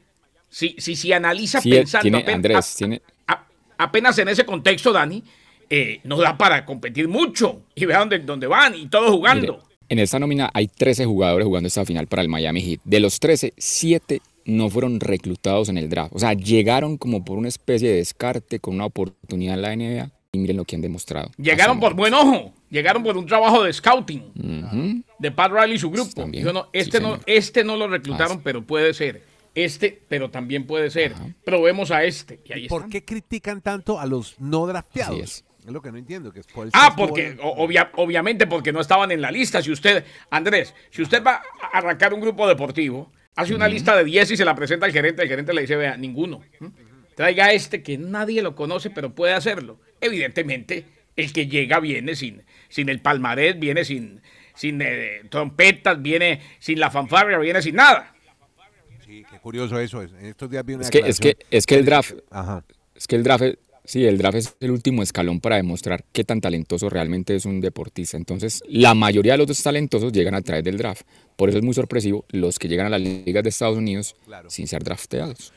Si, 0.49 0.75
si, 0.77 0.95
si 0.95 1.13
analiza 1.13 1.61
Sí, 1.61 1.69
pensando 1.71 2.03
tiene- 2.03 2.17
apen- 2.19 2.35
Andrés, 2.35 2.73
a- 2.75 2.77
tiene- 2.77 3.01
a- 3.27 3.45
apenas 3.77 4.17
en 4.19 4.27
ese 4.29 4.45
contexto, 4.45 4.91
Dani, 4.91 5.23
eh, 5.69 5.99
nos 6.03 6.19
da 6.19 6.37
para 6.37 6.65
competir 6.65 7.07
mucho 7.07 7.61
y 7.75 7.85
vea 7.85 7.99
dónde, 7.99 8.19
dónde 8.19 8.47
van 8.47 8.75
y 8.75 8.87
todos 8.87 9.11
jugando. 9.11 9.53
Mire, 9.53 9.63
en 9.89 9.99
esta 9.99 10.19
nómina 10.19 10.49
hay 10.53 10.67
13 10.67 11.05
jugadores 11.05 11.45
jugando 11.45 11.67
esta 11.67 11.85
final 11.85 12.07
para 12.07 12.21
el 12.21 12.29
Miami 12.29 12.61
Heat. 12.61 12.79
De 12.83 12.99
los 12.99 13.19
13, 13.19 13.53
7 13.57 14.21
no 14.45 14.69
fueron 14.69 14.99
reclutados 14.99 15.69
en 15.69 15.77
el 15.77 15.89
draft. 15.89 16.15
O 16.15 16.19
sea, 16.19 16.33
llegaron 16.33 16.97
como 16.97 17.23
por 17.23 17.37
una 17.37 17.47
especie 17.47 17.89
de 17.89 17.95
descarte 17.97 18.59
con 18.59 18.75
una 18.75 18.85
oportunidad 18.85 19.55
en 19.55 19.61
la 19.61 19.73
NBA 19.75 20.09
y 20.31 20.37
miren 20.39 20.57
lo 20.57 20.65
que 20.65 20.75
han 20.75 20.81
demostrado. 20.81 21.29
Llegaron 21.37 21.79
por 21.79 21.93
buen 21.95 22.13
ojo, 22.15 22.53
llegaron 22.69 23.03
por 23.03 23.17
un 23.17 23.25
trabajo 23.27 23.63
de 23.63 23.73
scouting 23.73 25.03
de 25.19 25.31
Pat 25.31 25.51
Riley 25.51 25.75
y 25.75 25.79
su 25.79 25.89
grupo. 25.91 26.11
También, 26.21 26.45
no, 26.45 26.63
sí, 26.63 26.67
este, 26.73 26.99
no, 26.99 27.19
este 27.25 27.63
no 27.63 27.75
lo 27.75 27.87
reclutaron, 27.87 28.33
Ah, 28.33 28.35
sí. 28.35 28.41
pero 28.43 28.63
puede 28.65 28.93
ser. 28.93 29.23
Este, 29.65 30.01
pero 30.07 30.29
también 30.29 30.65
puede 30.65 30.89
ser. 30.89 31.13
Ajá. 31.13 31.27
Probemos 31.43 31.91
a 31.91 32.03
este. 32.03 32.39
Y 32.45 32.53
ahí 32.53 32.67
¿Por 32.67 32.81
están. 32.81 32.91
qué 32.91 33.03
critican 33.05 33.61
tanto 33.61 33.99
a 33.99 34.05
los 34.05 34.39
no 34.39 34.65
drafteados? 34.67 35.19
Es. 35.19 35.45
Es 35.65 35.71
lo 35.73 35.81
que 35.81 35.91
no 35.91 35.97
entiendo. 35.97 36.31
Que 36.31 36.39
es 36.39 36.47
por 36.47 36.65
el 36.67 36.71
Ah, 36.73 36.93
porque 36.97 37.33
bola- 37.33 37.43
o- 37.49 37.63
obvia- 37.67 37.91
obviamente 37.95 38.47
porque 38.47 38.71
no 38.71 38.79
estaban 38.81 39.11
en 39.11 39.21
la 39.21 39.29
lista. 39.31 39.61
Si 39.61 39.71
usted, 39.71 40.05
Andrés, 40.29 40.73
si 40.89 41.01
usted 41.01 41.21
va 41.23 41.41
a 41.71 41.77
arrancar 41.77 42.13
un 42.13 42.21
grupo 42.21 42.47
deportivo, 42.47 43.11
hace 43.35 43.53
una 43.53 43.67
lista 43.67 43.95
de 43.95 44.03
10 44.05 44.31
y 44.31 44.37
se 44.37 44.45
la 44.45 44.55
presenta 44.55 44.85
al 44.85 44.91
gerente, 44.93 45.21
el 45.21 45.27
gerente 45.29 45.53
le 45.53 45.61
dice, 45.61 45.75
vea, 45.75 45.95
ninguno. 45.97 46.41
¿m? 46.59 46.71
Traiga 47.15 47.51
este 47.51 47.83
que 47.83 47.97
nadie 47.97 48.41
lo 48.41 48.55
conoce, 48.55 48.89
pero 48.89 49.13
puede 49.13 49.33
hacerlo. 49.33 49.79
Evidentemente, 49.99 50.85
el 51.17 51.33
que 51.33 51.47
llega 51.47 51.79
viene 51.81 52.15
sin, 52.15 52.43
sin 52.69 52.87
el 52.89 53.01
palmarés, 53.01 53.59
viene 53.59 53.83
sin, 53.83 54.21
sin 54.55 54.81
eh, 54.81 55.23
trompetas, 55.29 56.01
viene 56.01 56.41
sin 56.59 56.79
la 56.79 56.89
fanfarria, 56.89 57.37
viene 57.37 57.61
sin 57.61 57.75
nada. 57.75 58.13
Sí, 59.09 59.25
qué 59.27 59.39
curioso 59.39 59.79
eso 59.79 60.03
es. 60.03 60.11
En 60.11 60.25
estos 60.27 60.51
días 60.51 60.63
vi 60.63 60.75
una 60.75 60.83
Es 60.83 60.91
que, 60.91 60.99
es, 60.99 61.19
que, 61.19 61.35
es 61.49 61.65
que 61.65 61.73
el 61.73 61.83
draft, 61.83 62.13
Ajá. 62.29 62.63
es 62.93 63.07
que 63.07 63.15
el 63.15 63.23
draft, 63.23 63.43
sí, 63.83 64.05
el 64.05 64.19
draft 64.19 64.37
es 64.37 64.55
el 64.59 64.69
último 64.69 65.01
escalón 65.01 65.39
para 65.39 65.55
demostrar 65.55 66.05
qué 66.11 66.23
tan 66.23 66.41
talentoso 66.41 66.89
realmente 66.91 67.35
es 67.35 67.45
un 67.45 67.59
deportista. 67.59 68.17
Entonces, 68.17 68.61
la 68.67 68.93
mayoría 68.93 69.35
de 69.35 69.39
los 69.47 69.63
talentosos 69.63 70.11
llegan 70.11 70.35
a 70.35 70.43
través 70.43 70.63
del 70.63 70.77
draft. 70.77 71.07
Por 71.35 71.49
eso 71.49 71.57
es 71.57 71.63
muy 71.63 71.73
sorpresivo 71.73 72.23
los 72.29 72.59
que 72.59 72.67
llegan 72.67 72.85
a 72.85 72.89
las 72.89 73.01
ligas 73.01 73.41
de 73.41 73.49
Estados 73.49 73.77
Unidos 73.79 74.15
Claro. 74.27 74.47
sin 74.51 74.67
ser 74.67 74.83
drafteados. 74.83 75.53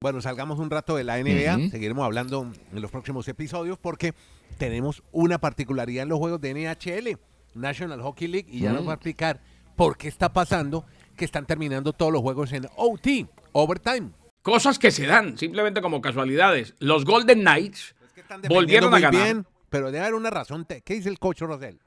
Bueno, 0.00 0.20
salgamos 0.20 0.58
un 0.58 0.68
rato 0.70 0.96
de 0.96 1.04
la 1.04 1.18
NBA, 1.22 1.70
seguiremos 1.70 2.04
hablando 2.04 2.50
en 2.72 2.82
los 2.82 2.90
próximos 2.90 3.26
episodios 3.28 3.78
porque 3.78 4.14
tenemos 4.58 5.02
una 5.12 5.38
particularidad 5.38 6.02
en 6.02 6.08
los 6.08 6.18
juegos 6.18 6.40
de 6.40 6.50
NHL, 6.54 7.18
National 7.54 8.00
Hockey 8.02 8.28
League, 8.28 8.48
y 8.50 8.60
ya 8.60 8.72
nos 8.72 8.86
va 8.86 8.92
a 8.92 8.94
explicar 8.94 9.40
por 9.76 9.96
qué 9.96 10.08
está 10.08 10.32
pasando 10.32 10.84
que 11.16 11.24
están 11.24 11.46
terminando 11.46 11.92
todos 11.92 12.12
los 12.12 12.22
juegos 12.22 12.52
en 12.52 12.66
OT, 12.76 13.26
overtime. 13.52 14.10
Cosas 14.42 14.78
que 14.78 14.90
se 14.90 15.06
dan 15.06 15.38
simplemente 15.38 15.80
como 15.80 16.00
casualidades. 16.00 16.74
Los 16.78 17.04
Golden 17.04 17.40
Knights 17.40 17.94
Es 18.04 18.12
que 18.12 18.48
volvieron 18.48 18.92
a 18.92 18.98
ganar. 18.98 19.22
bien, 19.22 19.46
pero 19.70 19.86
debe 19.86 20.00
haber 20.00 20.14
una 20.14 20.30
razón. 20.30 20.66
¿Qué 20.66 20.94
dice 20.94 21.08
el 21.08 21.18
coach 21.18 21.40
Rosell? 21.42 21.78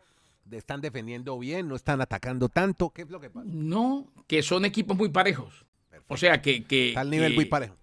¿Están 0.52 0.80
defendiendo 0.80 1.38
bien? 1.40 1.68
¿No 1.68 1.76
están 1.76 2.02
atacando 2.02 2.50
tanto? 2.50 2.92
¿Qué 2.92 3.02
es 3.02 3.10
lo 3.10 3.20
que 3.20 3.30
pasa? 3.30 3.48
No, 3.50 4.08
que 4.28 4.42
son 4.44 4.64
equipos 4.64 4.96
muy 4.96 5.10
parejos. 5.10 5.66
O 6.08 6.18
sea, 6.18 6.42
que... 6.42 6.64
que 6.64 6.90
Está 6.90 7.02
el 7.02 7.10
nivel 7.10 7.32
que 7.32 7.36
muy 7.36 7.46
parejo. 7.46 7.76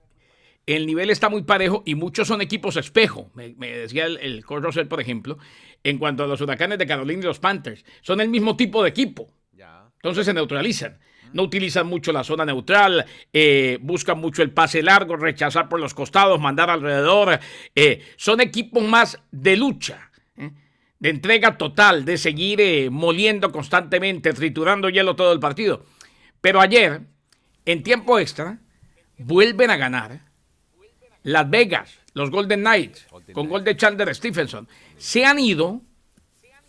El 0.67 0.87
nivel 0.87 1.11
está 1.11 1.29
muy 1.29 1.43
parejo 1.43 1.83
y 1.85 1.95
muchos 1.95 2.29
son 2.29 2.41
equipos 2.41 2.77
espejo. 2.77 3.31
Me, 3.35 3.55
me 3.57 3.71
decía 3.73 4.07
el, 4.07 4.19
el 4.19 4.45
coach 4.45 4.63
Russell, 4.63 4.87
por 4.87 5.01
ejemplo, 5.01 5.39
en 5.83 5.99
cuanto 5.99 6.23
a 6.23 6.27
los 6.27 6.41
huracanes 6.41 6.79
de 6.79 6.87
Carolina 6.87 7.21
y 7.21 7.27
los 7.27 7.41
Panthers. 7.41 7.85
Son 8.01 8.21
el 8.21 8.29
mismo 8.29 8.57
tipo 8.57 8.83
de 8.83 8.91
equipo. 8.91 9.29
Entonces 10.03 10.27
se 10.27 10.35
neutralizan. 10.35 10.99
No 11.33 11.45
utilizan 11.45 11.87
mucho 11.87 12.13
la 12.13 12.25
zona 12.25 12.45
neutral, 12.45 13.07
eh, 13.33 13.79
buscan 13.81 14.19
mucho 14.19 14.43
el 14.43 14.51
pase 14.51 14.83
largo, 14.83 15.17
rechazar 15.17 15.69
por 15.69 15.81
los 15.81 15.95
costados, 15.95 16.41
mandar 16.41 16.69
alrededor. 16.71 17.39
eh, 17.75 18.05
son 18.17 18.41
equipos 18.41 18.83
más 18.83 19.23
de 19.31 19.57
lucha, 19.57 20.11
¿eh? 20.37 20.51
de 20.99 21.09
entrega 21.09 21.57
total, 21.57 22.05
de 22.05 22.19
seguir 22.19 22.91
moliendo 22.91 23.53
constantemente, 23.53 24.33
triturando 24.33 24.91
hielo 24.91 25.15
todo 25.15 25.33
el 25.33 25.39
partido. 25.39 25.85
Pero 26.41 26.61
ayer, 26.61 27.03
en 27.65 27.83
tiempo 27.85 28.19
extra, 28.19 28.59
vuelven 29.19 29.71
a 29.71 29.77
ganar 29.77 30.32
Las 31.23 31.49
Vegas, 31.49 31.99
los 32.15 32.31
Golden 32.31 32.61
Knights, 32.61 33.07
con 33.33 33.49
gol 33.49 33.65
de 33.65 33.77
Chandler 33.77 34.15
Stephenson. 34.15 34.69
Se 34.97 35.25
han 35.25 35.39
ido 35.39 35.81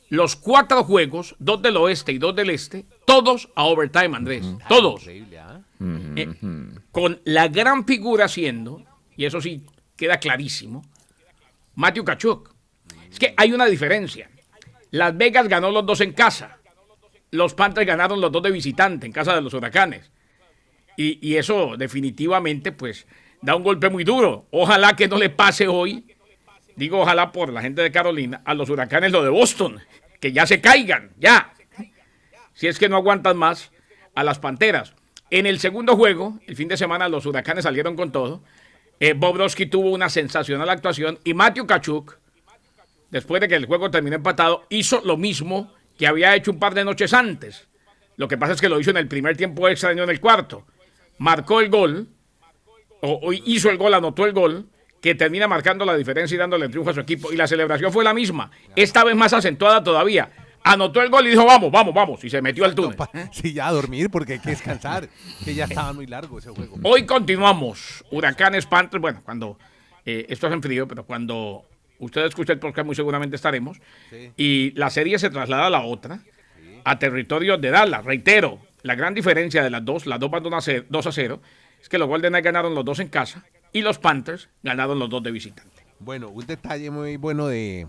los 0.10 0.36
cuatro 0.36 0.84
juegos, 0.84 1.36
dos 1.40 1.62
del 1.62 1.78
oeste 1.78 2.12
y 2.12 2.20
dos 2.20 2.36
del 2.36 2.52
este, 2.52 2.86
todos 3.06 3.50
a 3.56 3.66
overtime, 3.66 4.16
Andrés. 4.16 4.46
Todos. 4.70 5.02
Increíble, 5.02 5.40
¿ah? 5.40 5.62
Eh, 6.16 6.30
con 6.92 7.20
la 7.26 7.48
gran 7.48 7.86
figura 7.86 8.28
siendo, 8.28 8.84
y 9.18 9.26
eso 9.26 9.42
sí 9.42 9.66
queda 9.96 10.20
clarísimo, 10.20 10.84
Matthew 11.76 12.06
Kachuk. 12.06 12.54
Es 13.12 13.20
que 13.20 13.34
hay 13.36 13.52
una 13.52 13.66
diferencia. 13.66 14.30
Las 14.92 15.18
Vegas 15.18 15.48
ganó 15.48 15.72
los 15.72 15.86
dos 15.86 16.02
en 16.02 16.14
casa. 16.14 16.60
Los 17.32 17.56
Panthers 17.56 17.88
ganaron 17.88 18.22
los 18.22 18.32
dos 18.32 18.44
de 18.44 18.52
visitante 18.52 19.08
en 19.08 19.12
casa 19.12 19.34
de 19.34 19.42
los 19.42 19.54
huracanes. 19.54 20.12
Y, 20.96 21.28
y 21.28 21.38
eso 21.38 21.76
definitivamente 21.76 22.72
pues 22.72 23.08
da 23.44 23.56
un 23.56 23.64
golpe 23.64 23.90
muy 23.90 24.04
duro. 24.04 24.48
Ojalá 24.52 24.96
que 24.96 25.08
no 25.08 25.18
le 25.18 25.30
pase 25.30 25.68
hoy, 25.68 26.06
digo 26.76 27.02
ojalá 27.02 27.32
por 27.32 27.52
la 27.52 27.62
gente 27.62 27.82
de 27.82 27.92
Carolina, 27.92 28.42
a 28.46 28.54
los 28.54 28.70
huracanes 28.70 29.12
lo 29.12 29.22
de 29.22 29.30
Boston, 29.30 29.80
que 30.20 30.32
ya 30.32 30.48
se 30.48 30.62
caigan, 30.62 31.12
ya. 31.20 31.54
Si 32.54 32.68
es 32.68 32.80
que 32.80 32.90
no 32.90 32.96
aguantan 32.96 33.38
más 33.38 33.72
a 34.16 34.24
las 34.24 34.40
Panteras. 34.40 34.94
En 35.30 35.46
el 35.46 35.60
segundo 35.60 35.96
juego, 35.96 36.40
el 36.48 36.56
fin 36.56 36.68
de 36.68 36.78
semana, 36.78 37.10
los 37.10 37.26
huracanes 37.26 37.64
salieron 37.64 37.96
con 37.96 38.12
todo. 38.12 38.44
Eh, 39.00 39.14
Bobrovsky 39.14 39.66
tuvo 39.66 39.92
una 39.92 40.10
sensacional 40.10 40.70
actuación 40.70 41.20
y 41.24 41.34
Matthew 41.34 41.68
Kachuk, 41.68 42.18
después 43.10 43.42
de 43.42 43.48
que 43.48 43.56
el 43.56 43.66
juego 43.66 43.92
terminó 43.92 44.16
empatado, 44.16 44.66
hizo 44.70 45.02
lo 45.04 45.18
mismo 45.18 45.74
que 45.98 46.08
había 46.08 46.36
hecho 46.36 46.52
un 46.52 46.60
par 46.60 46.74
de 46.74 46.86
noches 46.86 47.14
antes. 47.14 47.68
Lo 48.16 48.28
que 48.28 48.38
pasa 48.38 48.54
es 48.54 48.62
que 48.62 48.70
lo 48.70 48.80
hizo 48.80 48.92
en 48.92 48.98
el 48.98 49.08
primer 49.08 49.36
tiempo 49.36 49.68
extra 49.68 49.92
y 49.92 49.96
no 49.96 50.04
en 50.04 50.12
el 50.12 50.22
cuarto. 50.22 50.66
Marcó 51.18 51.60
el 51.60 51.70
gol, 51.70 52.08
o, 53.06 53.20
o 53.22 53.34
hizo 53.34 53.70
el 53.70 53.78
gol, 53.78 53.94
anotó 53.94 54.26
el 54.26 54.32
gol, 54.32 54.66
que 55.02 55.16
termina 55.16 55.50
marcando 55.50 55.84
la 55.84 55.98
diferencia 55.98 56.36
y 56.36 56.38
dándole 56.38 56.66
el 56.66 56.72
triunfo 56.72 56.92
a 56.92 56.94
su 56.94 57.02
equipo. 57.02 57.34
Y 57.34 57.36
la 57.36 57.46
celebración 57.46 57.92
fue 57.92 58.06
la 58.06 58.14
misma, 58.14 58.50
esta 58.76 59.04
vez 59.04 59.16
más 59.16 59.34
acentuada 59.34 59.84
todavía. 59.84 60.32
Anotó 60.64 61.02
el 61.02 61.10
gol 61.10 61.28
y 61.28 61.32
dijo, 61.32 61.46
vamos, 61.46 61.70
vamos, 61.70 61.94
vamos, 61.94 62.24
y 62.24 62.30
se 62.30 62.42
metió 62.42 62.64
al 62.64 62.74
túnel. 62.74 62.96
Sí, 63.34 63.52
ya 63.52 63.68
a 63.68 63.74
dormir 63.74 64.10
porque 64.10 64.34
hay 64.34 64.40
que 64.40 64.52
descansar, 64.52 65.10
que 65.44 65.54
ya 65.54 65.66
estaba 65.66 65.92
muy 65.92 66.08
largo 66.08 66.40
ese 66.40 66.52
juego. 66.52 66.78
Hoy 66.84 67.06
continuamos. 67.06 68.06
Huracanes, 68.12 68.66
Panthers. 68.66 69.02
Bueno, 69.02 69.22
cuando 69.26 69.60
eh, 70.06 70.26
esto 70.30 70.48
es 70.48 70.54
en 70.54 70.62
frío, 70.62 70.88
pero 70.88 71.04
cuando 71.04 71.66
usted 72.00 72.26
escuche 72.26 72.54
el 72.54 72.60
podcast, 72.60 72.86
muy 72.86 72.96
seguramente 72.96 73.36
estaremos. 73.36 73.82
Y 74.38 74.72
la 74.72 74.90
serie 74.90 75.20
se 75.20 75.30
traslada 75.30 75.68
a 75.68 75.70
la 75.70 75.82
otra, 75.82 76.20
a 76.86 76.98
territorio 76.98 77.58
de 77.58 77.70
Dallas. 77.70 78.06
Reitero, 78.06 78.60
la 78.84 78.96
gran 78.96 79.14
diferencia 79.14 79.64
de 79.64 79.70
las 79.70 79.84
dos, 79.84 80.06
las 80.06 80.18
dos 80.18 80.32
van 80.32 80.44
2 80.44 80.54
a 80.54 80.62
0, 80.62 80.86
2 80.88 81.08
a 81.08 81.12
0, 81.12 81.42
es 81.84 81.90
que 81.90 81.98
los 81.98 82.08
Golden 82.08 82.32
Knights 82.32 82.46
ganaron 82.46 82.74
los 82.76 82.86
dos 82.86 83.00
en 83.00 83.10
casa 83.10 83.44
y 83.74 83.82
los 83.82 84.00
Panthers 84.00 84.48
ganaron 84.64 85.00
los 85.00 85.10
dos 85.10 85.22
de 85.22 85.32
visitante. 85.32 85.86
Bueno, 86.00 86.30
un 86.30 86.48
detalle 86.48 86.90
muy 86.90 87.18
bueno 87.18 87.48
de 87.48 87.88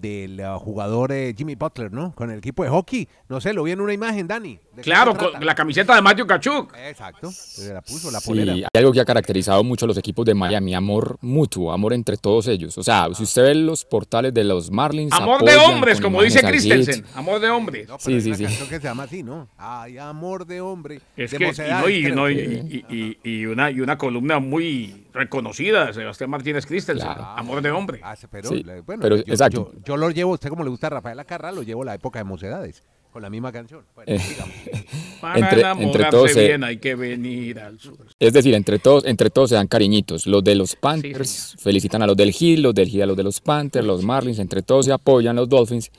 del 0.00 0.40
uh, 0.40 0.58
jugador 0.58 1.12
eh, 1.12 1.34
Jimmy 1.36 1.54
Butler, 1.54 1.92
¿no? 1.92 2.12
Con 2.14 2.30
el 2.30 2.38
equipo 2.38 2.64
de 2.64 2.70
hockey. 2.70 3.08
No 3.28 3.40
sé, 3.40 3.52
lo 3.52 3.62
vi 3.62 3.72
en 3.72 3.80
una 3.80 3.92
imagen, 3.92 4.26
Dani. 4.26 4.54
¿De 4.56 4.60
qué 4.76 4.82
Claro, 4.82 5.16
con 5.16 5.44
la 5.44 5.54
camiseta 5.54 5.94
de 5.94 6.02
Matthew 6.02 6.26
Kachuk. 6.26 6.74
Exacto. 6.76 7.30
Se 7.30 7.72
la 7.72 7.80
puso, 7.82 8.10
la 8.10 8.20
Sí, 8.20 8.26
polera. 8.28 8.52
hay 8.52 8.64
algo 8.74 8.92
que 8.92 9.00
ha 9.00 9.04
caracterizado 9.04 9.62
mucho 9.64 9.84
a 9.84 9.88
los 9.88 9.96
equipos 9.98 10.24
de 10.24 10.34
Miami, 10.34 10.74
amor 10.74 11.16
mutuo, 11.20 11.72
amor 11.72 11.92
entre 11.92 12.16
todos 12.16 12.48
ellos. 12.48 12.76
O 12.78 12.82
sea, 12.82 13.08
si 13.14 13.22
usted 13.22 13.42
ve 13.42 13.54
los 13.54 13.84
portales 13.84 14.34
de 14.34 14.44
los 14.44 14.70
Marlins, 14.70 15.12
Amor 15.12 15.44
de 15.44 15.56
hombres, 15.56 16.00
como 16.00 16.22
dice 16.22 16.42
Christensen. 16.42 17.04
Amor 17.14 17.40
de 17.40 17.50
hombres. 17.50 17.88
No, 17.88 17.98
pero 18.04 18.20
Sí, 18.20 18.34
sí, 18.34 18.42
una 18.42 18.50
sí. 18.50 18.64
que 18.68 18.76
se 18.80 18.82
llama 18.82 19.04
así, 19.04 19.22
¿no? 19.22 19.48
Ay, 19.56 19.98
amor 19.98 20.46
de 20.46 20.60
hombre. 20.60 21.00
Es 21.16 21.30
de 21.30 21.38
que, 21.38 21.44
y, 21.44 21.46
mocedades, 21.48 21.82
no, 21.84 21.88
y, 21.90 22.02
creo. 22.02 22.14
no, 22.16 22.30
y- 22.30 22.84
y- 22.88 22.94
y- 23.24 23.30
y 23.40 23.46
una, 23.46 23.70
y 23.70 23.80
una 23.80 23.96
columna 23.96 24.38
muy 24.40 25.03
reconocida 25.14 25.92
Sebastián 25.92 26.28
Martínez 26.28 26.66
Christensen, 26.66 27.06
Claro. 27.06 27.24
Amor 27.36 27.62
de 27.62 27.70
Hombre. 27.70 28.00
Ah, 28.02 28.14
pero, 28.30 28.48
Sí, 28.50 28.62
le- 28.62 28.80
bueno, 28.82 29.00
pero 29.00 29.16
yo, 29.16 29.22
exacto. 29.26 29.70
Yo, 29.76 29.80
yo 29.84 29.96
lo 29.96 30.10
llevo, 30.10 30.32
usted 30.32 30.48
como 30.50 30.64
le 30.64 30.70
gusta 30.70 30.88
a 30.88 30.90
Rafael 30.90 31.18
Acarra, 31.20 31.52
lo 31.52 31.62
llevo 31.62 31.82
a 31.82 31.86
la 31.86 31.94
época 31.94 32.18
de 32.18 32.24
mocedades, 32.24 32.82
con 33.12 33.22
la 33.22 33.30
misma 33.30 33.52
canción. 33.52 33.84
Bueno, 33.94 34.12
Eh. 34.12 34.20
Para 35.20 35.38
entre, 35.38 35.60
enamorarse 35.60 35.86
entre 35.86 36.10
todos 36.10 36.32
se- 36.32 36.46
bien 36.48 36.64
hay 36.64 36.76
que 36.78 36.94
venir 36.96 37.58
al 37.60 37.78
sur. 37.80 37.96
es 38.18 38.32
decir, 38.32 38.52
entre 38.54 38.78
todos, 38.78 39.04
entre 39.06 39.30
todos 39.30 39.48
se 39.50 39.54
dan 39.54 39.68
cariñitos. 39.68 40.26
Los 40.26 40.42
de 40.44 40.54
los 40.56 40.74
Panthers 40.76 41.56
felicitan 41.58 42.02
a 42.02 42.06
los 42.06 42.16
del 42.16 42.32
Heat, 42.32 42.58
los 42.58 42.74
del 42.74 42.90
Heat 42.90 43.04
a 43.04 43.06
los 43.06 43.16
de 43.16 43.22
los 43.22 43.40
Panthers, 43.40 43.86
los 43.86 44.02
Marlins, 44.02 44.38
entre 44.40 44.62
todos 44.62 44.84
se 44.86 44.92
apoyan 44.92 45.36
los 45.36 45.48
Dolphins. 45.48 45.90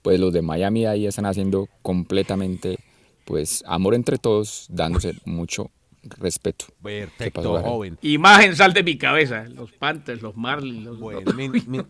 Pues 0.00 0.18
los 0.18 0.32
de 0.32 0.42
Miami 0.42 0.84
ahí 0.86 1.06
están 1.06 1.26
haciendo 1.26 1.68
completamente, 1.80 2.76
pues, 3.24 3.62
amor 3.68 3.94
entre 3.94 4.18
todos, 4.18 4.66
dándose 4.68 5.14
mucho 5.26 5.70
respeto. 6.02 6.66
¿Qué 6.66 6.72
pasó, 6.72 6.82
Perfecto, 6.82 7.62
joven. 7.62 7.98
Imagen 8.02 8.56
sal 8.56 8.72
de 8.72 8.82
mi 8.82 8.96
cabeza. 8.98 9.44
Los 9.44 9.72
Panthers, 9.72 10.22
los 10.22 10.36
Marlins, 10.36 10.84
los... 10.84 10.98
Bueno, 10.98 11.32
mi- 11.32 11.48
mi- 11.48 11.80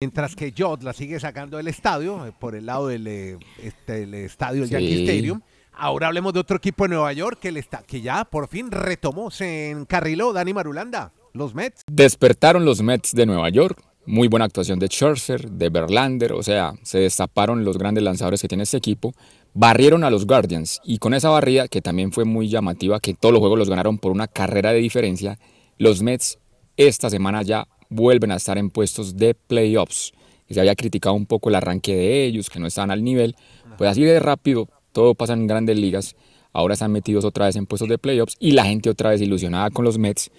Mientras 0.00 0.34
que 0.34 0.52
Jot 0.56 0.82
la 0.82 0.92
sigue 0.92 1.20
sacando 1.20 1.56
del 1.58 1.68
estadio, 1.68 2.26
eh, 2.26 2.32
por 2.38 2.56
el 2.56 2.66
lado 2.66 2.88
del 2.88 3.06
eh, 3.06 3.38
este, 3.62 4.02
el 4.02 4.14
estadio 4.14 4.62
del 4.62 4.68
Sí. 4.68 4.72
Yankee 4.74 5.02
Stadium. 5.04 5.40
Ahora 5.74 6.08
hablemos 6.08 6.32
de 6.34 6.40
otro 6.40 6.56
equipo 6.56 6.84
de 6.84 6.90
Nueva 6.90 7.12
York 7.12 7.38
que, 7.40 7.52
le 7.52 7.60
está, 7.60 7.82
que 7.86 8.00
ya 8.02 8.24
por 8.24 8.48
fin 8.48 8.70
retomó, 8.70 9.30
se 9.30 9.70
encarriló 9.70 10.32
Dani 10.32 10.52
Marulanda, 10.52 11.12
los 11.32 11.54
Mets. 11.54 11.82
Despertaron 11.86 12.64
los 12.64 12.82
Mets 12.82 13.12
de 13.12 13.26
Nueva 13.26 13.48
York. 13.48 13.80
Muy 14.04 14.26
buena 14.26 14.44
actuación 14.46 14.80
de 14.80 14.88
Scherzer, 14.88 15.48
de 15.48 15.70
Verlander, 15.70 16.32
o 16.32 16.42
sea, 16.42 16.72
se 16.82 16.98
destaparon 16.98 17.64
los 17.64 17.78
grandes 17.78 18.02
lanzadores 18.02 18.42
que 18.42 18.48
tiene 18.48 18.64
este 18.64 18.76
equipo. 18.78 19.14
Barrieron 19.54 20.02
a 20.02 20.10
los 20.10 20.26
Guardians 20.26 20.80
y 20.82 20.96
con 20.96 21.12
esa 21.12 21.28
barrida, 21.28 21.68
que 21.68 21.82
también 21.82 22.10
fue 22.10 22.24
muy 22.24 22.48
llamativa, 22.48 23.00
que 23.00 23.12
todos 23.12 23.34
los 23.34 23.40
juegos 23.40 23.58
los 23.58 23.68
ganaron 23.68 23.98
por 23.98 24.10
una 24.12 24.26
carrera 24.26 24.72
de 24.72 24.78
diferencia, 24.78 25.38
los 25.76 26.02
Mets 26.02 26.38
esta 26.78 27.10
semana 27.10 27.42
ya 27.42 27.68
vuelven 27.90 28.32
a 28.32 28.36
estar 28.36 28.56
en 28.56 28.70
puestos 28.70 29.16
de 29.16 29.34
playoffs. 29.34 30.12
Se 30.48 30.60
había 30.60 30.74
criticado 30.74 31.14
un 31.14 31.26
poco 31.26 31.48
el 31.48 31.54
arranque 31.54 31.94
de 31.94 32.24
ellos, 32.24 32.50
que 32.50 32.60
no 32.60 32.66
estaban 32.66 32.90
al 32.90 33.04
nivel. 33.04 33.36
Pues 33.78 33.90
así 33.90 34.02
de 34.04 34.20
rápido, 34.20 34.68
todo 34.92 35.14
pasa 35.14 35.32
en 35.34 35.46
grandes 35.46 35.76
ligas. 35.76 36.14
Ahora 36.52 36.74
están 36.74 36.92
metidos 36.92 37.24
otra 37.24 37.46
vez 37.46 37.56
en 37.56 37.66
puestos 37.66 37.88
de 37.88 37.98
playoffs 37.98 38.36
y 38.38 38.52
la 38.52 38.64
gente 38.64 38.90
otra 38.90 39.10
vez 39.10 39.20
ilusionada 39.20 39.70
con 39.70 39.84
los 39.84 39.98
Mets, 39.98 40.30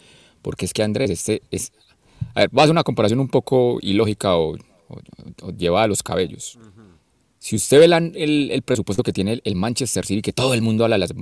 porque 0.42 0.66
es 0.66 0.74
que 0.74 0.84
Andrés, 0.84 1.10
este 1.10 1.42
es... 1.52 1.72
A 2.36 2.42
ver, 2.42 2.50
voy 2.52 2.62
a 2.62 2.64
hacer 2.64 2.72
una 2.72 2.84
comparación 2.84 3.20
un 3.20 3.28
poco 3.28 3.78
ilógica 3.82 4.38
o 4.38 4.56
llevada 5.58 5.86
a 5.86 5.88
los 5.88 6.02
cabellos. 6.04 6.58
Si 7.44 7.58
usted 7.58 7.78
ve 7.82 7.90
la- 7.90 7.98
el, 7.98 8.62
presupuesto 8.66 9.04
que 9.04 9.12
tiene 9.12 9.42
el, 9.44 9.56
Manchester 9.56 10.06
City, 10.06 10.22
que 10.22 10.32
todo 10.32 10.54
el 10.54 10.62
mundo 10.62 10.86
habla 10.86 10.96
de 10.96 11.00
las 11.00 11.14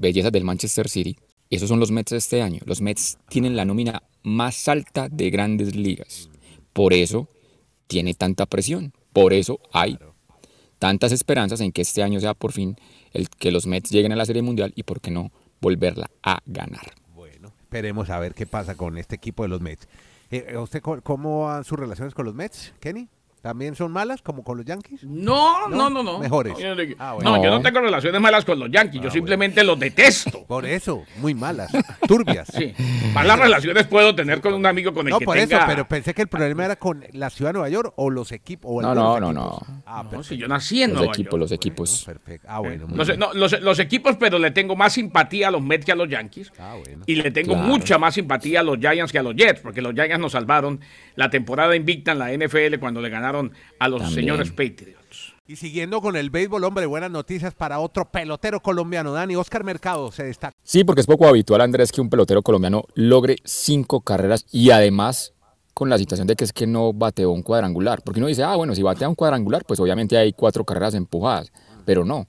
bellezas 0.00 0.32
del 0.32 0.42
Manchester 0.42 0.88
City, 0.88 1.16
esos 1.48 1.68
son 1.68 1.78
los 1.78 1.92
Mets 1.92 2.10
de 2.10 2.16
este 2.16 2.42
año. 2.42 2.58
Los 2.64 2.80
Mets 2.80 3.18
tienen 3.28 3.54
la 3.54 3.64
nómina 3.64 4.02
más 4.24 4.66
alta 4.66 5.08
de 5.08 5.30
grandes 5.30 5.76
ligas. 5.76 6.28
Por 6.72 6.92
eso 6.92 7.28
tiene 7.86 8.14
tanta 8.14 8.46
presión. 8.46 8.92
Por 9.12 9.32
eso 9.32 9.60
hay 9.72 9.96
tantas 10.80 11.12
esperanzas 11.12 11.60
en 11.60 11.70
que 11.70 11.82
este 11.82 12.02
año 12.02 12.18
sea 12.18 12.34
por 12.34 12.50
fin 12.50 12.74
el 13.12 13.28
que 13.28 13.52
los 13.52 13.68
Mets 13.68 13.90
lleguen 13.90 14.10
a 14.10 14.16
la 14.16 14.26
Serie 14.26 14.42
Mundial 14.42 14.72
y 14.74 14.82
por 14.82 15.00
qué 15.00 15.12
no 15.12 15.30
volverla 15.60 16.10
a 16.24 16.40
ganar. 16.46 16.94
Bueno, 17.14 17.52
esperemos 17.60 18.10
a 18.10 18.18
ver 18.18 18.34
qué 18.34 18.44
pasa 18.44 18.74
con 18.74 18.98
este 18.98 19.14
equipo 19.14 19.44
de 19.44 19.50
los 19.50 19.60
Mets. 19.60 19.86
Eh, 20.32 20.56
¿Usted 20.56 20.82
cómo 20.82 21.44
van 21.44 21.62
sus 21.62 21.78
relaciones 21.78 22.12
con 22.12 22.24
los 22.24 22.34
Mets, 22.34 22.74
Kenny? 22.80 23.08
¿También 23.42 23.74
son 23.74 23.90
malas 23.90 24.20
como 24.20 24.44
con 24.44 24.58
los 24.58 24.66
Yankees? 24.66 25.04
No, 25.04 25.66
¿No? 25.68 25.76
no, 25.76 25.90
no, 25.90 26.02
no. 26.02 26.18
Mejores. 26.18 26.52
No, 26.52 26.58
yo 26.60 26.74
no, 26.74 26.82
Ah, 26.98 27.14
bueno. 27.14 27.36
no, 27.36 27.42
yo 27.44 27.50
no 27.50 27.62
tengo 27.62 27.80
relaciones 27.80 28.20
malas 28.20 28.44
con 28.44 28.58
los 28.58 28.70
Yankees, 28.70 29.00
yo 29.02 29.10
simplemente 29.10 29.64
los 29.64 29.78
detesto. 29.80 30.44
Por 30.46 30.66
eso, 30.66 31.04
muy 31.16 31.32
malas, 31.34 31.70
turbias. 32.06 32.48
Sí. 32.54 32.74
Malas 33.14 33.38
relaciones 33.38 33.86
puedo 33.86 34.14
tener 34.14 34.40
con 34.42 34.52
un 34.52 34.66
amigo 34.66 34.92
con 34.92 35.06
el 35.06 35.12
No, 35.12 35.18
que 35.18 35.24
por 35.24 35.36
tenga... 35.36 35.56
eso, 35.58 35.66
pero 35.66 35.88
pensé 35.88 36.12
que 36.12 36.22
el 36.22 36.28
problema 36.28 36.66
era 36.66 36.76
con 36.76 37.04
la 37.12 37.30
ciudad 37.30 37.50
de 37.50 37.54
Nueva 37.54 37.68
York 37.70 37.92
o 37.96 38.10
los 38.10 38.30
equipos. 38.32 38.70
o 38.74 38.82
No, 38.82 38.94
no, 38.94 39.18
no, 39.20 39.30
equipos. 39.30 39.34
no. 39.34 39.82
Ah, 39.86 40.02
No, 40.04 40.10
perfecto. 40.10 40.22
si 40.24 40.36
yo 40.36 40.46
nací 40.46 40.82
en 40.82 40.90
Los 40.90 40.98
Nueva 40.98 41.12
equipos, 41.14 41.30
York. 41.32 41.40
los 41.40 41.52
equipos. 41.52 42.02
perfecto. 42.04 42.46
Ah, 42.50 42.58
bueno. 42.58 42.86
muy 42.88 42.98
Los, 42.98 43.06
bien. 43.08 43.18
no, 43.20 43.32
los- 43.32 43.60
los 43.60 43.78
equipos, 43.78 44.16
pero 44.18 44.38
le 44.38 44.50
tengo 44.50 44.76
más 44.76 44.92
simpatía 44.92 45.48
a 45.48 45.50
los 45.50 45.62
Mets 45.62 45.86
que 45.86 45.92
a 45.92 45.96
los 45.96 46.08
Yankees. 46.10 46.52
Ah, 46.58 46.76
bueno. 46.84 47.04
Y 47.06 47.14
le 47.16 47.30
tengo 47.30 47.54
Claro. 47.54 47.68
mucha 47.68 47.98
más 47.98 48.14
simpatía 48.14 48.60
a 48.60 48.62
los 48.62 48.78
Giants 48.78 49.12
que 49.12 49.18
a 49.18 49.22
los 49.22 49.34
Jets, 49.34 49.60
porque 49.60 49.80
los 49.80 49.94
Giants 49.94 50.18
nos 50.18 50.32
salvaron 50.32 50.80
la 51.16 51.30
temporada 51.30 51.74
invicta 51.74 52.12
en 52.12 52.18
la 52.18 52.32
NFL 52.32 52.78
cuando 52.78 53.00
le 53.00 53.08
ganaron 53.08 53.29
a 53.36 53.88
los 53.88 54.00
También. 54.02 54.20
señores 54.20 54.50
Patriots. 54.50 55.34
Y 55.46 55.56
siguiendo 55.56 56.00
con 56.00 56.14
el 56.14 56.30
béisbol, 56.30 56.62
hombre, 56.62 56.86
buenas 56.86 57.10
noticias 57.10 57.54
para 57.54 57.80
otro 57.80 58.08
pelotero 58.08 58.60
colombiano, 58.60 59.12
Dani. 59.12 59.34
Oscar 59.34 59.64
Mercado 59.64 60.12
se 60.12 60.22
destaca. 60.22 60.54
Sí, 60.62 60.84
porque 60.84 61.00
es 61.00 61.06
poco 61.08 61.26
habitual, 61.26 61.60
Andrés, 61.60 61.90
que 61.90 62.00
un 62.00 62.08
pelotero 62.08 62.40
colombiano 62.42 62.84
logre 62.94 63.36
cinco 63.44 64.00
carreras 64.00 64.46
y 64.52 64.70
además 64.70 65.32
con 65.74 65.88
la 65.88 65.98
situación 65.98 66.28
de 66.28 66.36
que 66.36 66.44
es 66.44 66.52
que 66.52 66.66
no 66.66 66.92
bateó 66.92 67.32
un 67.32 67.42
cuadrangular. 67.42 68.02
Porque 68.02 68.20
uno 68.20 68.28
dice, 68.28 68.44
ah, 68.44 68.54
bueno, 68.54 68.74
si 68.76 68.82
batea 68.82 69.08
un 69.08 69.14
cuadrangular, 69.16 69.64
pues 69.64 69.80
obviamente 69.80 70.16
hay 70.16 70.32
cuatro 70.32 70.64
carreras 70.64 70.94
empujadas. 70.94 71.50
Pero 71.84 72.04
no, 72.04 72.28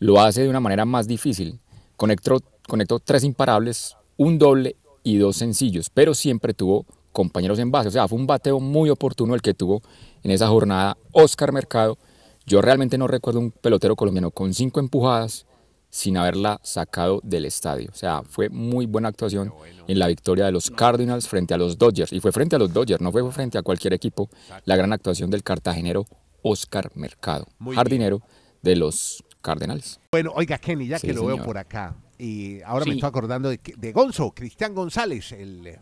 lo 0.00 0.20
hace 0.20 0.42
de 0.42 0.48
una 0.48 0.58
manera 0.60 0.84
más 0.84 1.06
difícil. 1.06 1.60
Conectó, 1.96 2.38
conectó 2.66 2.98
tres 2.98 3.22
imparables, 3.22 3.96
un 4.16 4.38
doble 4.38 4.74
y 5.04 5.16
dos 5.18 5.36
sencillos, 5.36 5.90
pero 5.90 6.14
siempre 6.14 6.54
tuvo 6.54 6.86
compañeros 7.18 7.58
en 7.58 7.72
base. 7.72 7.88
O 7.88 7.90
sea, 7.90 8.06
fue 8.06 8.16
un 8.16 8.28
bateo 8.28 8.60
muy 8.60 8.90
oportuno 8.90 9.34
el 9.34 9.42
que 9.42 9.52
tuvo 9.52 9.82
en 10.22 10.30
esa 10.30 10.46
jornada 10.46 10.96
Oscar 11.10 11.50
Mercado. 11.50 11.98
Yo 12.46 12.62
realmente 12.62 12.96
no 12.96 13.08
recuerdo 13.08 13.40
un 13.40 13.50
pelotero 13.50 13.96
colombiano 13.96 14.30
con 14.30 14.54
cinco 14.54 14.78
empujadas 14.78 15.44
sin 15.90 16.16
haberla 16.16 16.60
sacado 16.62 17.18
del 17.24 17.44
estadio. 17.44 17.90
O 17.92 17.96
sea, 17.96 18.22
fue 18.22 18.50
muy 18.50 18.86
buena 18.86 19.08
actuación 19.08 19.52
en 19.88 19.98
la 19.98 20.06
victoria 20.06 20.44
de 20.44 20.52
los 20.52 20.70
Cardinals 20.70 21.26
frente 21.26 21.54
a 21.54 21.58
los 21.58 21.76
Dodgers. 21.76 22.12
Y 22.12 22.20
fue 22.20 22.30
frente 22.30 22.54
a 22.54 22.60
los 22.60 22.72
Dodgers, 22.72 23.00
no 23.00 23.10
fue 23.10 23.28
frente 23.32 23.58
a 23.58 23.62
cualquier 23.62 23.94
equipo. 23.94 24.30
La 24.64 24.76
gran 24.76 24.92
actuación 24.92 25.28
del 25.28 25.42
cartagenero 25.42 26.04
Oscar 26.42 26.92
Mercado, 26.94 27.48
Muy 27.58 27.74
jardinero 27.74 28.22
de 28.62 28.76
los 28.76 29.24
Cardenales. 29.42 29.98
Bueno, 30.12 30.30
oiga, 30.36 30.58
Kenny, 30.58 30.86
ya 30.86 31.00
Sí, 31.00 31.08
que 31.08 31.14
lo 31.14 31.26
veo 31.26 31.42
por 31.42 31.58
acá. 31.58 31.96
Y 32.16 32.62
ahora 32.62 32.84
me 32.84 32.94
estoy 32.94 33.08
acordando 33.08 33.48
de, 33.48 33.58
de 33.76 33.92
Gonzo, 33.92 34.30
Cristian 34.30 34.72
González, 34.72 35.32
el 35.32 35.78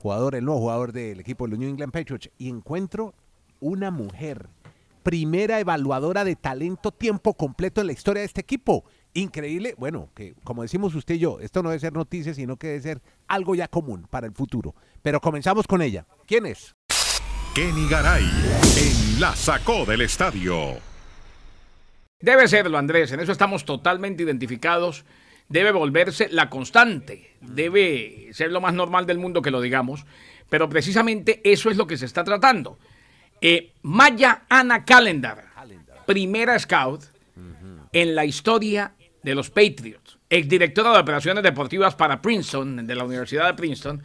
jugador, 0.00 0.34
el 0.34 0.44
nuevo 0.44 0.60
jugador 0.60 0.92
del 0.92 1.20
equipo 1.20 1.44
de 1.44 1.50
los 1.50 1.58
New 1.58 1.68
England 1.68 1.92
Patriots. 1.92 2.30
Y 2.38 2.48
encuentro 2.48 3.14
una 3.60 3.90
mujer, 3.90 4.48
primera 5.02 5.60
evaluadora 5.60 6.24
de 6.24 6.36
talento 6.36 6.90
tiempo 6.90 7.34
completo 7.34 7.80
en 7.80 7.86
la 7.88 7.92
historia 7.92 8.20
de 8.20 8.26
este 8.26 8.40
equipo. 8.40 8.84
Increíble, 9.12 9.74
bueno, 9.76 10.08
que 10.14 10.34
como 10.44 10.62
decimos 10.62 10.94
usted 10.94 11.16
y 11.16 11.18
yo, 11.18 11.40
esto 11.40 11.62
no 11.62 11.70
debe 11.70 11.80
ser 11.80 11.92
noticia, 11.92 12.32
sino 12.32 12.56
que 12.56 12.68
debe 12.68 12.80
ser 12.80 13.02
algo 13.28 13.54
ya 13.54 13.68
común 13.68 14.06
para 14.08 14.26
el 14.26 14.32
futuro. 14.32 14.74
Pero 15.02 15.20
comenzamos 15.20 15.66
con 15.66 15.82
ella. 15.82 16.06
¿Quién 16.26 16.46
es? 16.46 16.74
Kenny 17.54 17.88
Garay 17.88 18.24
en 18.76 19.20
La 19.20 19.34
Sacó 19.34 19.84
del 19.84 20.02
Estadio. 20.02 20.76
Debe 22.20 22.46
serlo, 22.48 22.78
Andrés. 22.78 23.10
En 23.12 23.20
eso 23.20 23.32
estamos 23.32 23.64
totalmente 23.64 24.22
identificados. 24.22 25.04
Debe 25.50 25.72
volverse 25.72 26.28
la 26.30 26.48
constante. 26.48 27.34
Debe 27.40 28.28
ser 28.32 28.52
lo 28.52 28.62
más 28.62 28.72
normal 28.72 29.04
del 29.04 29.18
mundo 29.18 29.42
que 29.42 29.50
lo 29.50 29.60
digamos. 29.60 30.06
Pero 30.48 30.68
precisamente 30.68 31.42
eso 31.44 31.70
es 31.70 31.76
lo 31.76 31.86
que 31.86 31.98
se 31.98 32.06
está 32.06 32.24
tratando. 32.24 32.78
Eh, 33.40 33.72
Maya 33.82 34.44
Ana 34.48 34.84
Calendar, 34.84 35.50
primera 36.06 36.58
scout 36.58 37.04
en 37.92 38.14
la 38.14 38.24
historia 38.24 38.94
de 39.22 39.34
los 39.34 39.50
Patriots, 39.50 40.18
exdirectora 40.28 40.92
de 40.92 41.00
operaciones 41.00 41.42
deportivas 41.42 41.94
para 41.94 42.22
Princeton, 42.22 42.86
de 42.86 42.94
la 42.94 43.04
Universidad 43.04 43.46
de 43.46 43.54
Princeton, 43.54 44.02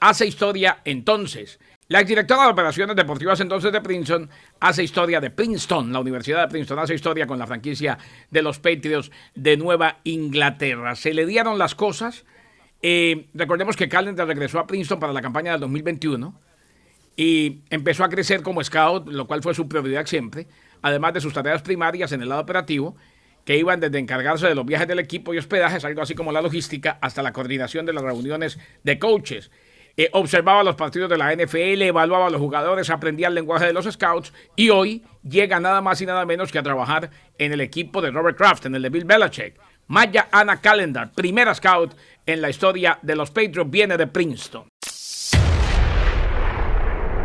hace 0.00 0.26
historia 0.26 0.80
entonces. 0.84 1.58
La 1.90 2.00
exdirectora 2.00 2.42
de 2.42 2.50
operaciones 2.50 2.94
deportivas 2.96 3.40
entonces 3.40 3.72
de 3.72 3.80
Princeton 3.80 4.28
hace 4.60 4.82
historia 4.82 5.22
de 5.22 5.30
Princeton, 5.30 5.90
la 5.90 6.00
Universidad 6.00 6.42
de 6.42 6.48
Princeton 6.48 6.78
hace 6.80 6.94
historia 6.94 7.26
con 7.26 7.38
la 7.38 7.46
franquicia 7.46 7.96
de 8.30 8.42
los 8.42 8.58
Patriots 8.58 9.10
de 9.34 9.56
Nueva 9.56 9.96
Inglaterra. 10.04 10.94
Se 10.96 11.14
le 11.14 11.24
dieron 11.24 11.56
las 11.56 11.74
cosas. 11.74 12.26
Eh, 12.82 13.28
recordemos 13.32 13.74
que 13.74 13.88
Calendar 13.88 14.28
regresó 14.28 14.58
a 14.58 14.66
Princeton 14.66 15.00
para 15.00 15.14
la 15.14 15.22
campaña 15.22 15.52
del 15.52 15.62
2021 15.62 16.38
y 17.16 17.60
empezó 17.70 18.04
a 18.04 18.10
crecer 18.10 18.42
como 18.42 18.62
scout, 18.62 19.08
lo 19.08 19.26
cual 19.26 19.42
fue 19.42 19.54
su 19.54 19.66
prioridad 19.66 20.04
siempre, 20.04 20.46
además 20.82 21.14
de 21.14 21.22
sus 21.22 21.32
tareas 21.32 21.62
primarias 21.62 22.12
en 22.12 22.20
el 22.20 22.28
lado 22.28 22.42
operativo, 22.42 22.96
que 23.46 23.56
iban 23.56 23.80
desde 23.80 23.98
encargarse 23.98 24.46
de 24.46 24.54
los 24.54 24.66
viajes 24.66 24.88
del 24.88 24.98
equipo 24.98 25.32
y 25.32 25.38
hospedajes, 25.38 25.86
algo 25.86 26.02
así 26.02 26.14
como 26.14 26.32
la 26.32 26.42
logística, 26.42 26.98
hasta 27.00 27.22
la 27.22 27.32
coordinación 27.32 27.86
de 27.86 27.94
las 27.94 28.04
reuniones 28.04 28.58
de 28.84 28.98
coaches. 28.98 29.50
Eh, 29.98 30.08
observaba 30.12 30.62
los 30.62 30.76
partidos 30.76 31.10
de 31.10 31.18
la 31.18 31.34
NFL, 31.34 31.82
evaluaba 31.82 32.28
a 32.28 32.30
los 32.30 32.40
jugadores, 32.40 32.88
aprendía 32.88 33.26
el 33.26 33.34
lenguaje 33.34 33.66
de 33.66 33.72
los 33.72 33.84
scouts 33.84 34.32
y 34.54 34.70
hoy 34.70 35.02
llega 35.24 35.58
nada 35.58 35.80
más 35.80 36.00
y 36.00 36.06
nada 36.06 36.24
menos 36.24 36.52
que 36.52 36.58
a 36.60 36.62
trabajar 36.62 37.10
en 37.36 37.52
el 37.52 37.60
equipo 37.60 38.00
de 38.00 38.12
Robert 38.12 38.38
Kraft, 38.38 38.66
en 38.66 38.76
el 38.76 38.82
de 38.82 38.90
Bill 38.90 39.04
Belichick. 39.04 39.58
Maya 39.88 40.28
Ana 40.30 40.60
Calendar, 40.60 41.10
primera 41.10 41.52
scout 41.52 41.96
en 42.24 42.40
la 42.40 42.48
historia 42.48 43.00
de 43.02 43.16
los 43.16 43.30
Patriots, 43.32 43.68
viene 43.68 43.96
de 43.96 44.06
Princeton. 44.06 44.68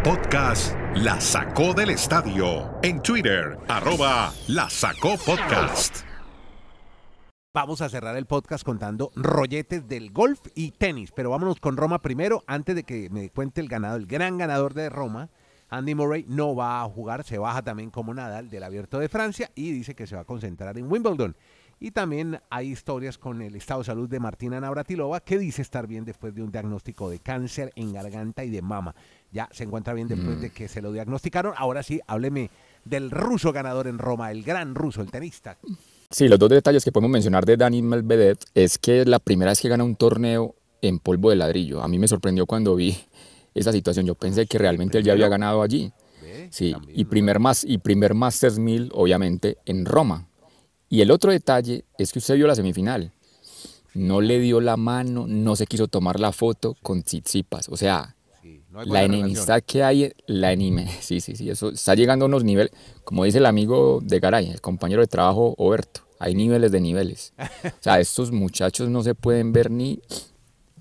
Podcast 0.03 0.75
La 0.95 1.21
Sacó 1.21 1.75
del 1.75 1.91
Estadio. 1.91 2.71
En 2.81 3.03
Twitter, 3.03 3.55
arroba 3.67 4.33
La 4.47 4.67
Sacó 4.67 5.15
Podcast. 5.23 6.12
Vamos 7.55 7.81
a 7.81 7.89
cerrar 7.89 8.17
el 8.17 8.25
podcast 8.25 8.63
contando 8.63 9.11
rolletes 9.15 9.87
del 9.87 10.09
golf 10.09 10.39
y 10.55 10.71
tenis, 10.71 11.11
pero 11.11 11.29
vámonos 11.29 11.59
con 11.59 11.77
Roma 11.77 12.01
primero, 12.01 12.43
antes 12.47 12.75
de 12.75 12.81
que 12.81 13.11
me 13.11 13.29
cuente 13.29 13.61
el 13.61 13.67
ganador, 13.67 14.01
el 14.01 14.07
gran 14.07 14.39
ganador 14.39 14.73
de 14.73 14.89
Roma, 14.89 15.29
Andy 15.69 15.93
Murray 15.93 16.25
no 16.27 16.55
va 16.55 16.81
a 16.81 16.89
jugar, 16.89 17.23
se 17.23 17.37
baja 17.37 17.61
también 17.61 17.91
como 17.91 18.11
Nadal 18.11 18.49
del 18.49 18.63
Abierto 18.63 18.97
de 18.97 19.07
Francia 19.07 19.51
y 19.53 19.71
dice 19.71 19.93
que 19.93 20.07
se 20.07 20.15
va 20.15 20.21
a 20.21 20.25
concentrar 20.25 20.79
en 20.79 20.91
Wimbledon. 20.91 21.35
Y 21.79 21.91
también 21.91 22.41
hay 22.49 22.71
historias 22.71 23.19
con 23.19 23.39
el 23.43 23.55
estado 23.55 23.81
de 23.81 23.85
salud 23.85 24.09
de 24.09 24.19
Martina 24.19 24.59
Navratilova, 24.59 25.19
que 25.19 25.37
dice 25.37 25.61
estar 25.61 25.85
bien 25.85 26.05
después 26.05 26.33
de 26.33 26.41
un 26.41 26.51
diagnóstico 26.51 27.07
de 27.07 27.19
cáncer 27.19 27.71
en 27.75 27.93
garganta 27.93 28.43
y 28.43 28.49
de 28.49 28.63
mama. 28.63 28.95
Ya 29.31 29.47
se 29.51 29.65
encuentra 29.65 29.93
bien 29.93 30.07
después 30.07 30.41
de 30.41 30.49
que 30.49 30.67
se 30.67 30.81
lo 30.81 30.91
diagnosticaron. 30.91 31.53
Ahora 31.55 31.83
sí, 31.83 32.01
hábleme 32.07 32.49
del 32.83 33.11
ruso 33.11 33.53
ganador 33.53 33.85
en 33.85 33.99
Roma, 33.99 34.31
el 34.31 34.41
gran 34.41 34.73
ruso, 34.73 35.01
el 35.01 35.11
tenista. 35.11 35.55
Sí, 36.13 36.27
los 36.27 36.37
dos 36.37 36.49
detalles 36.49 36.83
que 36.83 36.91
podemos 36.91 37.09
mencionar 37.09 37.43
de 37.43 37.57
Dani 37.57 37.81
Medvedev 37.81 38.37
es 38.53 38.77
que 38.77 39.01
es 39.01 39.07
la 39.07 39.17
primera 39.17 39.49
vez 39.49 39.59
que 39.59 39.67
gana 39.67 39.83
un 39.83 39.95
torneo 39.95 40.53
en 40.83 40.99
polvo 40.99 41.31
de 41.31 41.37
ladrillo. 41.37 41.81
A 41.81 41.87
mí 41.87 41.97
me 41.97 42.07
sorprendió 42.07 42.45
cuando 42.45 42.75
vi 42.75 42.95
esa 43.55 43.71
situación. 43.71 44.05
Yo 44.05 44.13
pensé 44.13 44.45
que 44.45 44.59
realmente 44.59 44.99
él 44.99 45.03
ya 45.03 45.13
había 45.13 45.27
ganado 45.27 45.63
allí. 45.63 45.91
Sí, 46.51 46.75
y 46.93 47.05
primer, 47.05 47.39
más, 47.39 47.63
y 47.63 47.79
primer 47.79 48.13
Masters 48.13 48.59
1000, 48.59 48.91
obviamente, 48.93 49.57
en 49.65 49.85
Roma. 49.85 50.27
Y 50.87 51.01
el 51.01 51.09
otro 51.09 51.31
detalle 51.31 51.83
es 51.97 52.13
que 52.13 52.19
usted 52.19 52.35
vio 52.35 52.45
la 52.45 52.53
semifinal. 52.53 53.11
No 53.95 54.21
le 54.21 54.39
dio 54.39 54.61
la 54.61 54.77
mano, 54.77 55.25
no 55.27 55.55
se 55.55 55.65
quiso 55.65 55.87
tomar 55.87 56.19
la 56.19 56.31
foto 56.31 56.77
con 56.83 57.01
Tsitsipas. 57.01 57.69
O 57.69 57.75
sea, 57.75 58.15
la 58.85 59.03
enemistad 59.03 59.61
que 59.65 59.83
hay, 59.83 60.13
la 60.25 60.49
anime. 60.49 60.89
Sí, 61.01 61.21
sí, 61.21 61.35
sí, 61.35 61.49
eso 61.49 61.69
está 61.69 61.95
llegando 61.95 62.25
a 62.25 62.27
unos 62.27 62.43
niveles, 62.43 62.71
como 63.03 63.23
dice 63.23 63.37
el 63.37 63.45
amigo 63.45 63.99
de 64.01 64.19
Garay, 64.19 64.49
el 64.49 64.61
compañero 64.61 65.01
de 65.01 65.07
trabajo 65.07 65.53
Oberto, 65.57 66.01
hay 66.19 66.35
niveles 66.35 66.71
de 66.71 66.81
niveles. 66.81 67.33
O 67.65 67.83
sea, 67.83 67.99
estos 67.99 68.31
muchachos 68.31 68.89
no 68.89 69.03
se 69.03 69.15
pueden 69.15 69.53
ver 69.53 69.69
ni, 69.69 70.01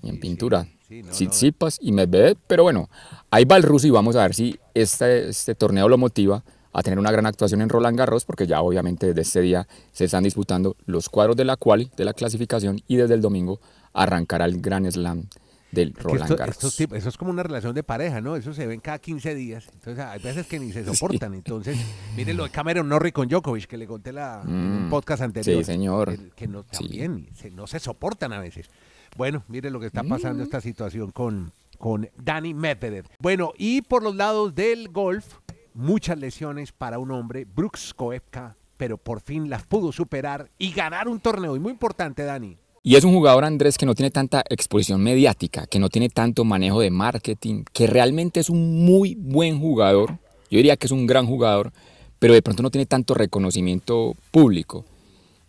en 0.01 0.19
pintura. 0.19 0.67
Tsitsipas 1.09 1.79
y 1.81 1.91
Medvedev, 1.91 2.37
pero 2.45 2.63
bueno, 2.63 2.87
ahí 3.31 3.45
va 3.45 3.57
el 3.57 3.63
ruso 3.63 3.87
y 3.87 3.89
vamos 3.89 4.15
a 4.15 4.21
ver 4.21 4.35
si 4.35 4.59
este, 4.75 5.29
este 5.29 5.55
torneo 5.55 5.89
lo 5.89 5.97
motiva 5.97 6.43
a 6.71 6.83
tener 6.83 6.99
una 6.99 7.11
gran 7.11 7.25
actuación 7.25 7.61
en 7.61 7.69
Roland 7.69 7.97
Garros, 7.97 8.25
porque 8.25 8.45
ya 8.45 8.61
obviamente 8.61 9.07
desde 9.07 9.21
este 9.21 9.41
día 9.41 9.67
se 9.91 10.05
están 10.05 10.23
disputando 10.23 10.75
los 10.85 11.09
cuadros 11.09 11.35
de 11.35 11.45
la 11.45 11.55
cual, 11.55 11.89
de 11.97 12.05
la 12.05 12.13
clasificación, 12.13 12.81
y 12.87 12.97
desde 12.97 13.15
el 13.15 13.21
domingo 13.21 13.59
arrancará 13.93 14.45
el 14.45 14.61
Gran 14.61 14.91
Slam 14.91 15.27
del 15.73 15.93
Roland 15.93 16.35
Garros. 16.35 16.79
eso 16.79 17.09
es 17.09 17.17
como 17.17 17.31
una 17.31 17.43
relación 17.43 17.73
de 17.73 17.83
pareja, 17.83 18.21
¿no? 18.21 18.35
Eso 18.35 18.53
se 18.53 18.67
ven 18.67 18.79
cada 18.79 18.99
15 18.99 19.35
días. 19.35 19.67
Entonces 19.73 20.03
hay 20.03 20.21
veces 20.21 20.45
que 20.47 20.59
ni 20.59 20.71
se 20.71 20.85
soportan. 20.93 21.33
Entonces, 21.33 21.77
miren 22.15 22.37
lo 22.37 22.43
de 22.43 22.51
Cameron 22.51 22.87
Norrie 22.87 23.11
con 23.11 23.27
Djokovic, 23.27 23.65
que 23.65 23.77
le 23.77 23.87
conté 23.87 24.13
la, 24.13 24.41
en 24.45 24.53
un 24.53 24.87
mm, 24.87 24.89
podcast 24.89 25.23
anterior. 25.23 25.57
Sí, 25.57 25.63
señor. 25.63 26.15
Que, 26.35 26.47
no, 26.47 26.63
también 26.63 27.27
no 27.53 27.67
se 27.67 27.79
soportan 27.79 28.33
a 28.33 28.39
veces. 28.39 28.69
Bueno, 29.17 29.43
mire 29.47 29.69
lo 29.69 29.79
que 29.79 29.87
está 29.87 30.03
pasando 30.03 30.43
mm. 30.43 30.45
esta 30.45 30.61
situación 30.61 31.11
con, 31.11 31.51
con 31.77 32.09
Dani 32.17 32.53
Medvedev. 32.53 33.05
Bueno, 33.19 33.53
y 33.57 33.81
por 33.81 34.03
los 34.03 34.15
lados 34.15 34.53
del 34.55 34.89
golf, 34.89 35.39
muchas 35.73 36.19
lesiones 36.19 36.71
para 36.71 36.99
un 36.99 37.11
hombre, 37.11 37.45
Brooks 37.45 37.93
Koepka, 37.93 38.55
pero 38.77 38.97
por 38.97 39.21
fin 39.21 39.49
las 39.49 39.63
pudo 39.63 39.91
superar 39.91 40.49
y 40.57 40.71
ganar 40.71 41.07
un 41.07 41.19
torneo. 41.19 41.55
Y 41.55 41.59
muy 41.59 41.71
importante, 41.71 42.23
Dani. 42.23 42.57
Y 42.85 42.97
es 42.97 43.05
un 43.05 43.13
jugador, 43.13 43.45
Andrés, 43.45 43.77
que 43.77 43.85
no 43.85 43.95
tiene 43.95 44.11
tanta 44.11 44.43
exposición 44.49 45.01
mediática, 45.01 45.65
que 45.67 45.79
no 45.79 45.87
tiene 45.87 46.09
tanto 46.09 46.43
manejo 46.43 46.81
de 46.81 46.91
marketing, 46.91 47.63
que 47.71 47.87
realmente 47.87 48.41
es 48.41 48.49
un 48.49 48.83
muy 48.83 49.15
buen 49.15 49.57
jugador. 49.57 50.19
Yo 50.51 50.57
diría 50.57 50.75
que 50.75 50.87
es 50.87 50.91
un 50.91 51.07
gran 51.07 51.25
jugador, 51.25 51.71
pero 52.19 52.33
de 52.33 52.41
pronto 52.41 52.61
no 52.61 52.71
tiene 52.71 52.85
tanto 52.85 53.13
reconocimiento 53.13 54.17
público. 54.31 54.83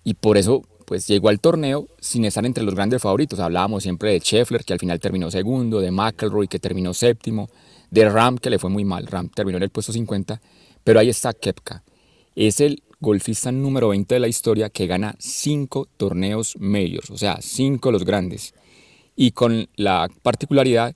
Y 0.05 0.15
por 0.15 0.39
eso 0.39 0.63
pues 0.85 1.09
llegó 1.09 1.29
al 1.29 1.41
torneo 1.41 1.89
sin 1.99 2.25
estar 2.25 2.47
entre 2.47 2.63
los 2.63 2.77
grandes 2.77 3.03
favoritos. 3.03 3.41
Hablábamos 3.41 3.83
siempre 3.83 4.13
de 4.13 4.21
Scheffler, 4.21 4.65
que 4.65 4.73
al 4.73 4.79
final 4.79 5.01
terminó 5.01 5.29
segundo, 5.29 5.81
de 5.81 5.91
McElroy, 5.91 6.47
que 6.47 6.61
terminó 6.61 6.95
séptimo, 6.95 7.51
de 7.91 8.09
Ram, 8.09 8.39
que 8.39 8.49
le 8.49 8.61
fue 8.61 8.71
muy 8.71 8.85
mal. 8.85 9.09
Ram 9.09 9.29
terminó 9.29 9.57
en 9.57 9.65
el 9.65 9.71
puesto 9.71 9.93
50, 9.93 10.41
pero 10.85 11.01
ahí 11.01 11.09
está 11.09 11.33
Kepka. 11.33 11.83
Es 12.37 12.61
el 12.61 12.84
golfista 13.05 13.53
número 13.53 13.89
20 13.89 14.15
de 14.15 14.21
la 14.21 14.29
historia 14.29 14.71
que 14.71 14.87
gana 14.87 15.15
cinco 15.19 15.89
torneos 15.97 16.57
medios, 16.59 17.11
o 17.11 17.17
sea, 17.17 17.39
cinco 17.41 17.93
los 17.93 18.05
grandes. 18.05 18.55
Y 19.17 19.31
con 19.31 19.69
la 19.77 20.09
particularidad 20.23 20.95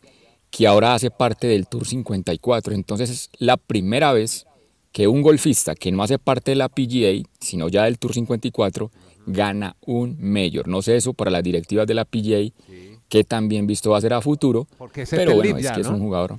que 0.50 0.66
ahora 0.66 0.94
hace 0.94 1.10
parte 1.10 1.46
del 1.46 1.66
Tour 1.66 1.86
54. 1.86 2.74
Entonces 2.74 3.10
es 3.10 3.30
la 3.38 3.56
primera 3.56 4.12
vez 4.12 4.46
que 4.92 5.06
un 5.06 5.22
golfista 5.22 5.74
que 5.74 5.92
no 5.92 6.02
hace 6.02 6.18
parte 6.18 6.52
de 6.52 6.56
la 6.56 6.68
PGA, 6.68 7.22
sino 7.40 7.68
ya 7.68 7.84
del 7.84 7.98
Tour 7.98 8.14
54, 8.14 8.90
gana 9.26 9.76
un 9.84 10.16
mayor. 10.18 10.68
No 10.68 10.82
sé 10.82 10.96
eso 10.96 11.12
para 11.12 11.30
las 11.30 11.42
directivas 11.42 11.86
de 11.86 11.94
la 11.94 12.04
PGA, 12.04 12.50
que 13.08 13.24
también 13.24 13.66
visto 13.66 13.90
va 13.90 13.98
a 13.98 14.00
ser 14.00 14.14
a 14.14 14.20
futuro, 14.20 14.66
Porque 14.78 15.04
pero 15.08 15.34
bueno, 15.34 15.58
es 15.58 15.70
que 15.70 15.80
es 15.80 15.86
un 15.86 16.00
jugador. 16.00 16.38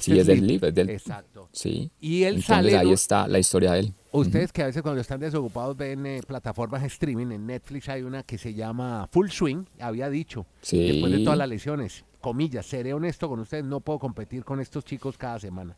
Sí, 0.00 0.18
es 0.18 0.26
del 0.26 0.46
Live, 0.46 0.68
es 0.68 0.74
del... 0.74 0.90
Exacto. 0.90 1.48
Sí. 1.52 1.90
Y 2.00 2.24
él 2.24 2.36
Entonces 2.36 2.74
ahí 2.74 2.92
está 2.92 3.28
la 3.28 3.38
historia 3.38 3.72
de 3.72 3.80
él. 3.80 3.94
Ustedes 4.12 4.52
que 4.52 4.62
a 4.62 4.66
veces 4.66 4.82
cuando 4.82 5.00
están 5.00 5.20
desocupados 5.20 5.76
ven 5.76 6.06
eh, 6.06 6.20
plataformas 6.26 6.80
de 6.80 6.86
streaming, 6.86 7.32
en 7.32 7.46
Netflix 7.46 7.88
hay 7.88 8.02
una 8.02 8.22
que 8.22 8.38
se 8.38 8.54
llama 8.54 9.08
Full 9.12 9.28
Swing, 9.28 9.64
había 9.78 10.08
dicho, 10.08 10.46
sí. 10.62 10.88
después 10.88 11.12
de 11.12 11.18
todas 11.18 11.38
las 11.38 11.48
lesiones, 11.48 12.04
comillas, 12.20 12.66
seré 12.66 12.94
honesto 12.94 13.28
con 13.28 13.40
ustedes, 13.40 13.64
no 13.64 13.80
puedo 13.80 13.98
competir 13.98 14.44
con 14.44 14.60
estos 14.60 14.84
chicos 14.84 15.18
cada 15.18 15.38
semana, 15.38 15.76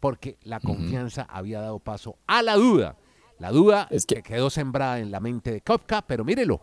porque 0.00 0.36
la 0.42 0.60
confianza 0.60 1.22
había 1.22 1.60
dado 1.60 1.78
paso 1.78 2.18
a 2.26 2.42
la 2.42 2.56
duda. 2.56 2.96
La 3.38 3.52
duda 3.52 3.86
es 3.90 4.04
que, 4.04 4.22
quedó 4.22 4.50
sembrada 4.50 4.98
en 4.98 5.10
la 5.10 5.20
mente 5.20 5.52
de 5.52 5.60
Kopka, 5.60 6.02
pero 6.02 6.24
mírelo, 6.24 6.60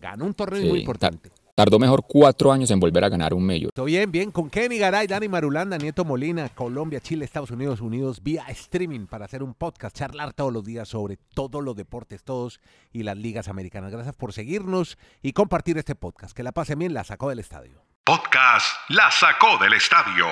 ganó 0.00 0.26
un 0.26 0.34
torneo 0.34 0.64
muy 0.66 0.80
importante. 0.80 1.30
Tardó 1.58 1.80
mejor 1.80 2.04
cuatro 2.06 2.52
años 2.52 2.70
en 2.70 2.78
volver 2.78 3.02
a 3.02 3.08
ganar 3.08 3.34
un 3.34 3.44
medio. 3.44 3.70
Todo 3.74 3.86
bien, 3.86 4.12
bien. 4.12 4.30
Con 4.30 4.48
Kenny 4.48 4.78
Garay, 4.78 5.08
Dani 5.08 5.26
Marulanda, 5.26 5.76
Nieto 5.76 6.04
Molina, 6.04 6.48
Colombia, 6.50 7.00
Chile, 7.00 7.24
Estados 7.24 7.50
Unidos, 7.50 7.80
unidos 7.80 8.22
vía 8.22 8.44
streaming 8.46 9.06
para 9.08 9.24
hacer 9.24 9.42
un 9.42 9.54
podcast, 9.54 9.96
charlar 9.96 10.34
todos 10.34 10.52
los 10.52 10.62
días 10.64 10.86
sobre 10.86 11.16
todos 11.34 11.64
los 11.64 11.74
deportes, 11.74 12.22
todos 12.22 12.60
y 12.92 13.02
las 13.02 13.16
ligas 13.16 13.48
americanas. 13.48 13.90
Gracias 13.90 14.14
por 14.14 14.32
seguirnos 14.32 14.98
y 15.20 15.32
compartir 15.32 15.76
este 15.78 15.96
podcast. 15.96 16.32
Que 16.32 16.44
la 16.44 16.52
pase 16.52 16.76
bien, 16.76 16.94
la 16.94 17.02
sacó 17.02 17.28
del 17.28 17.40
estadio. 17.40 17.82
Podcast 18.04 18.76
La 18.90 19.10
sacó 19.10 19.58
del 19.58 19.72
estadio 19.72 20.26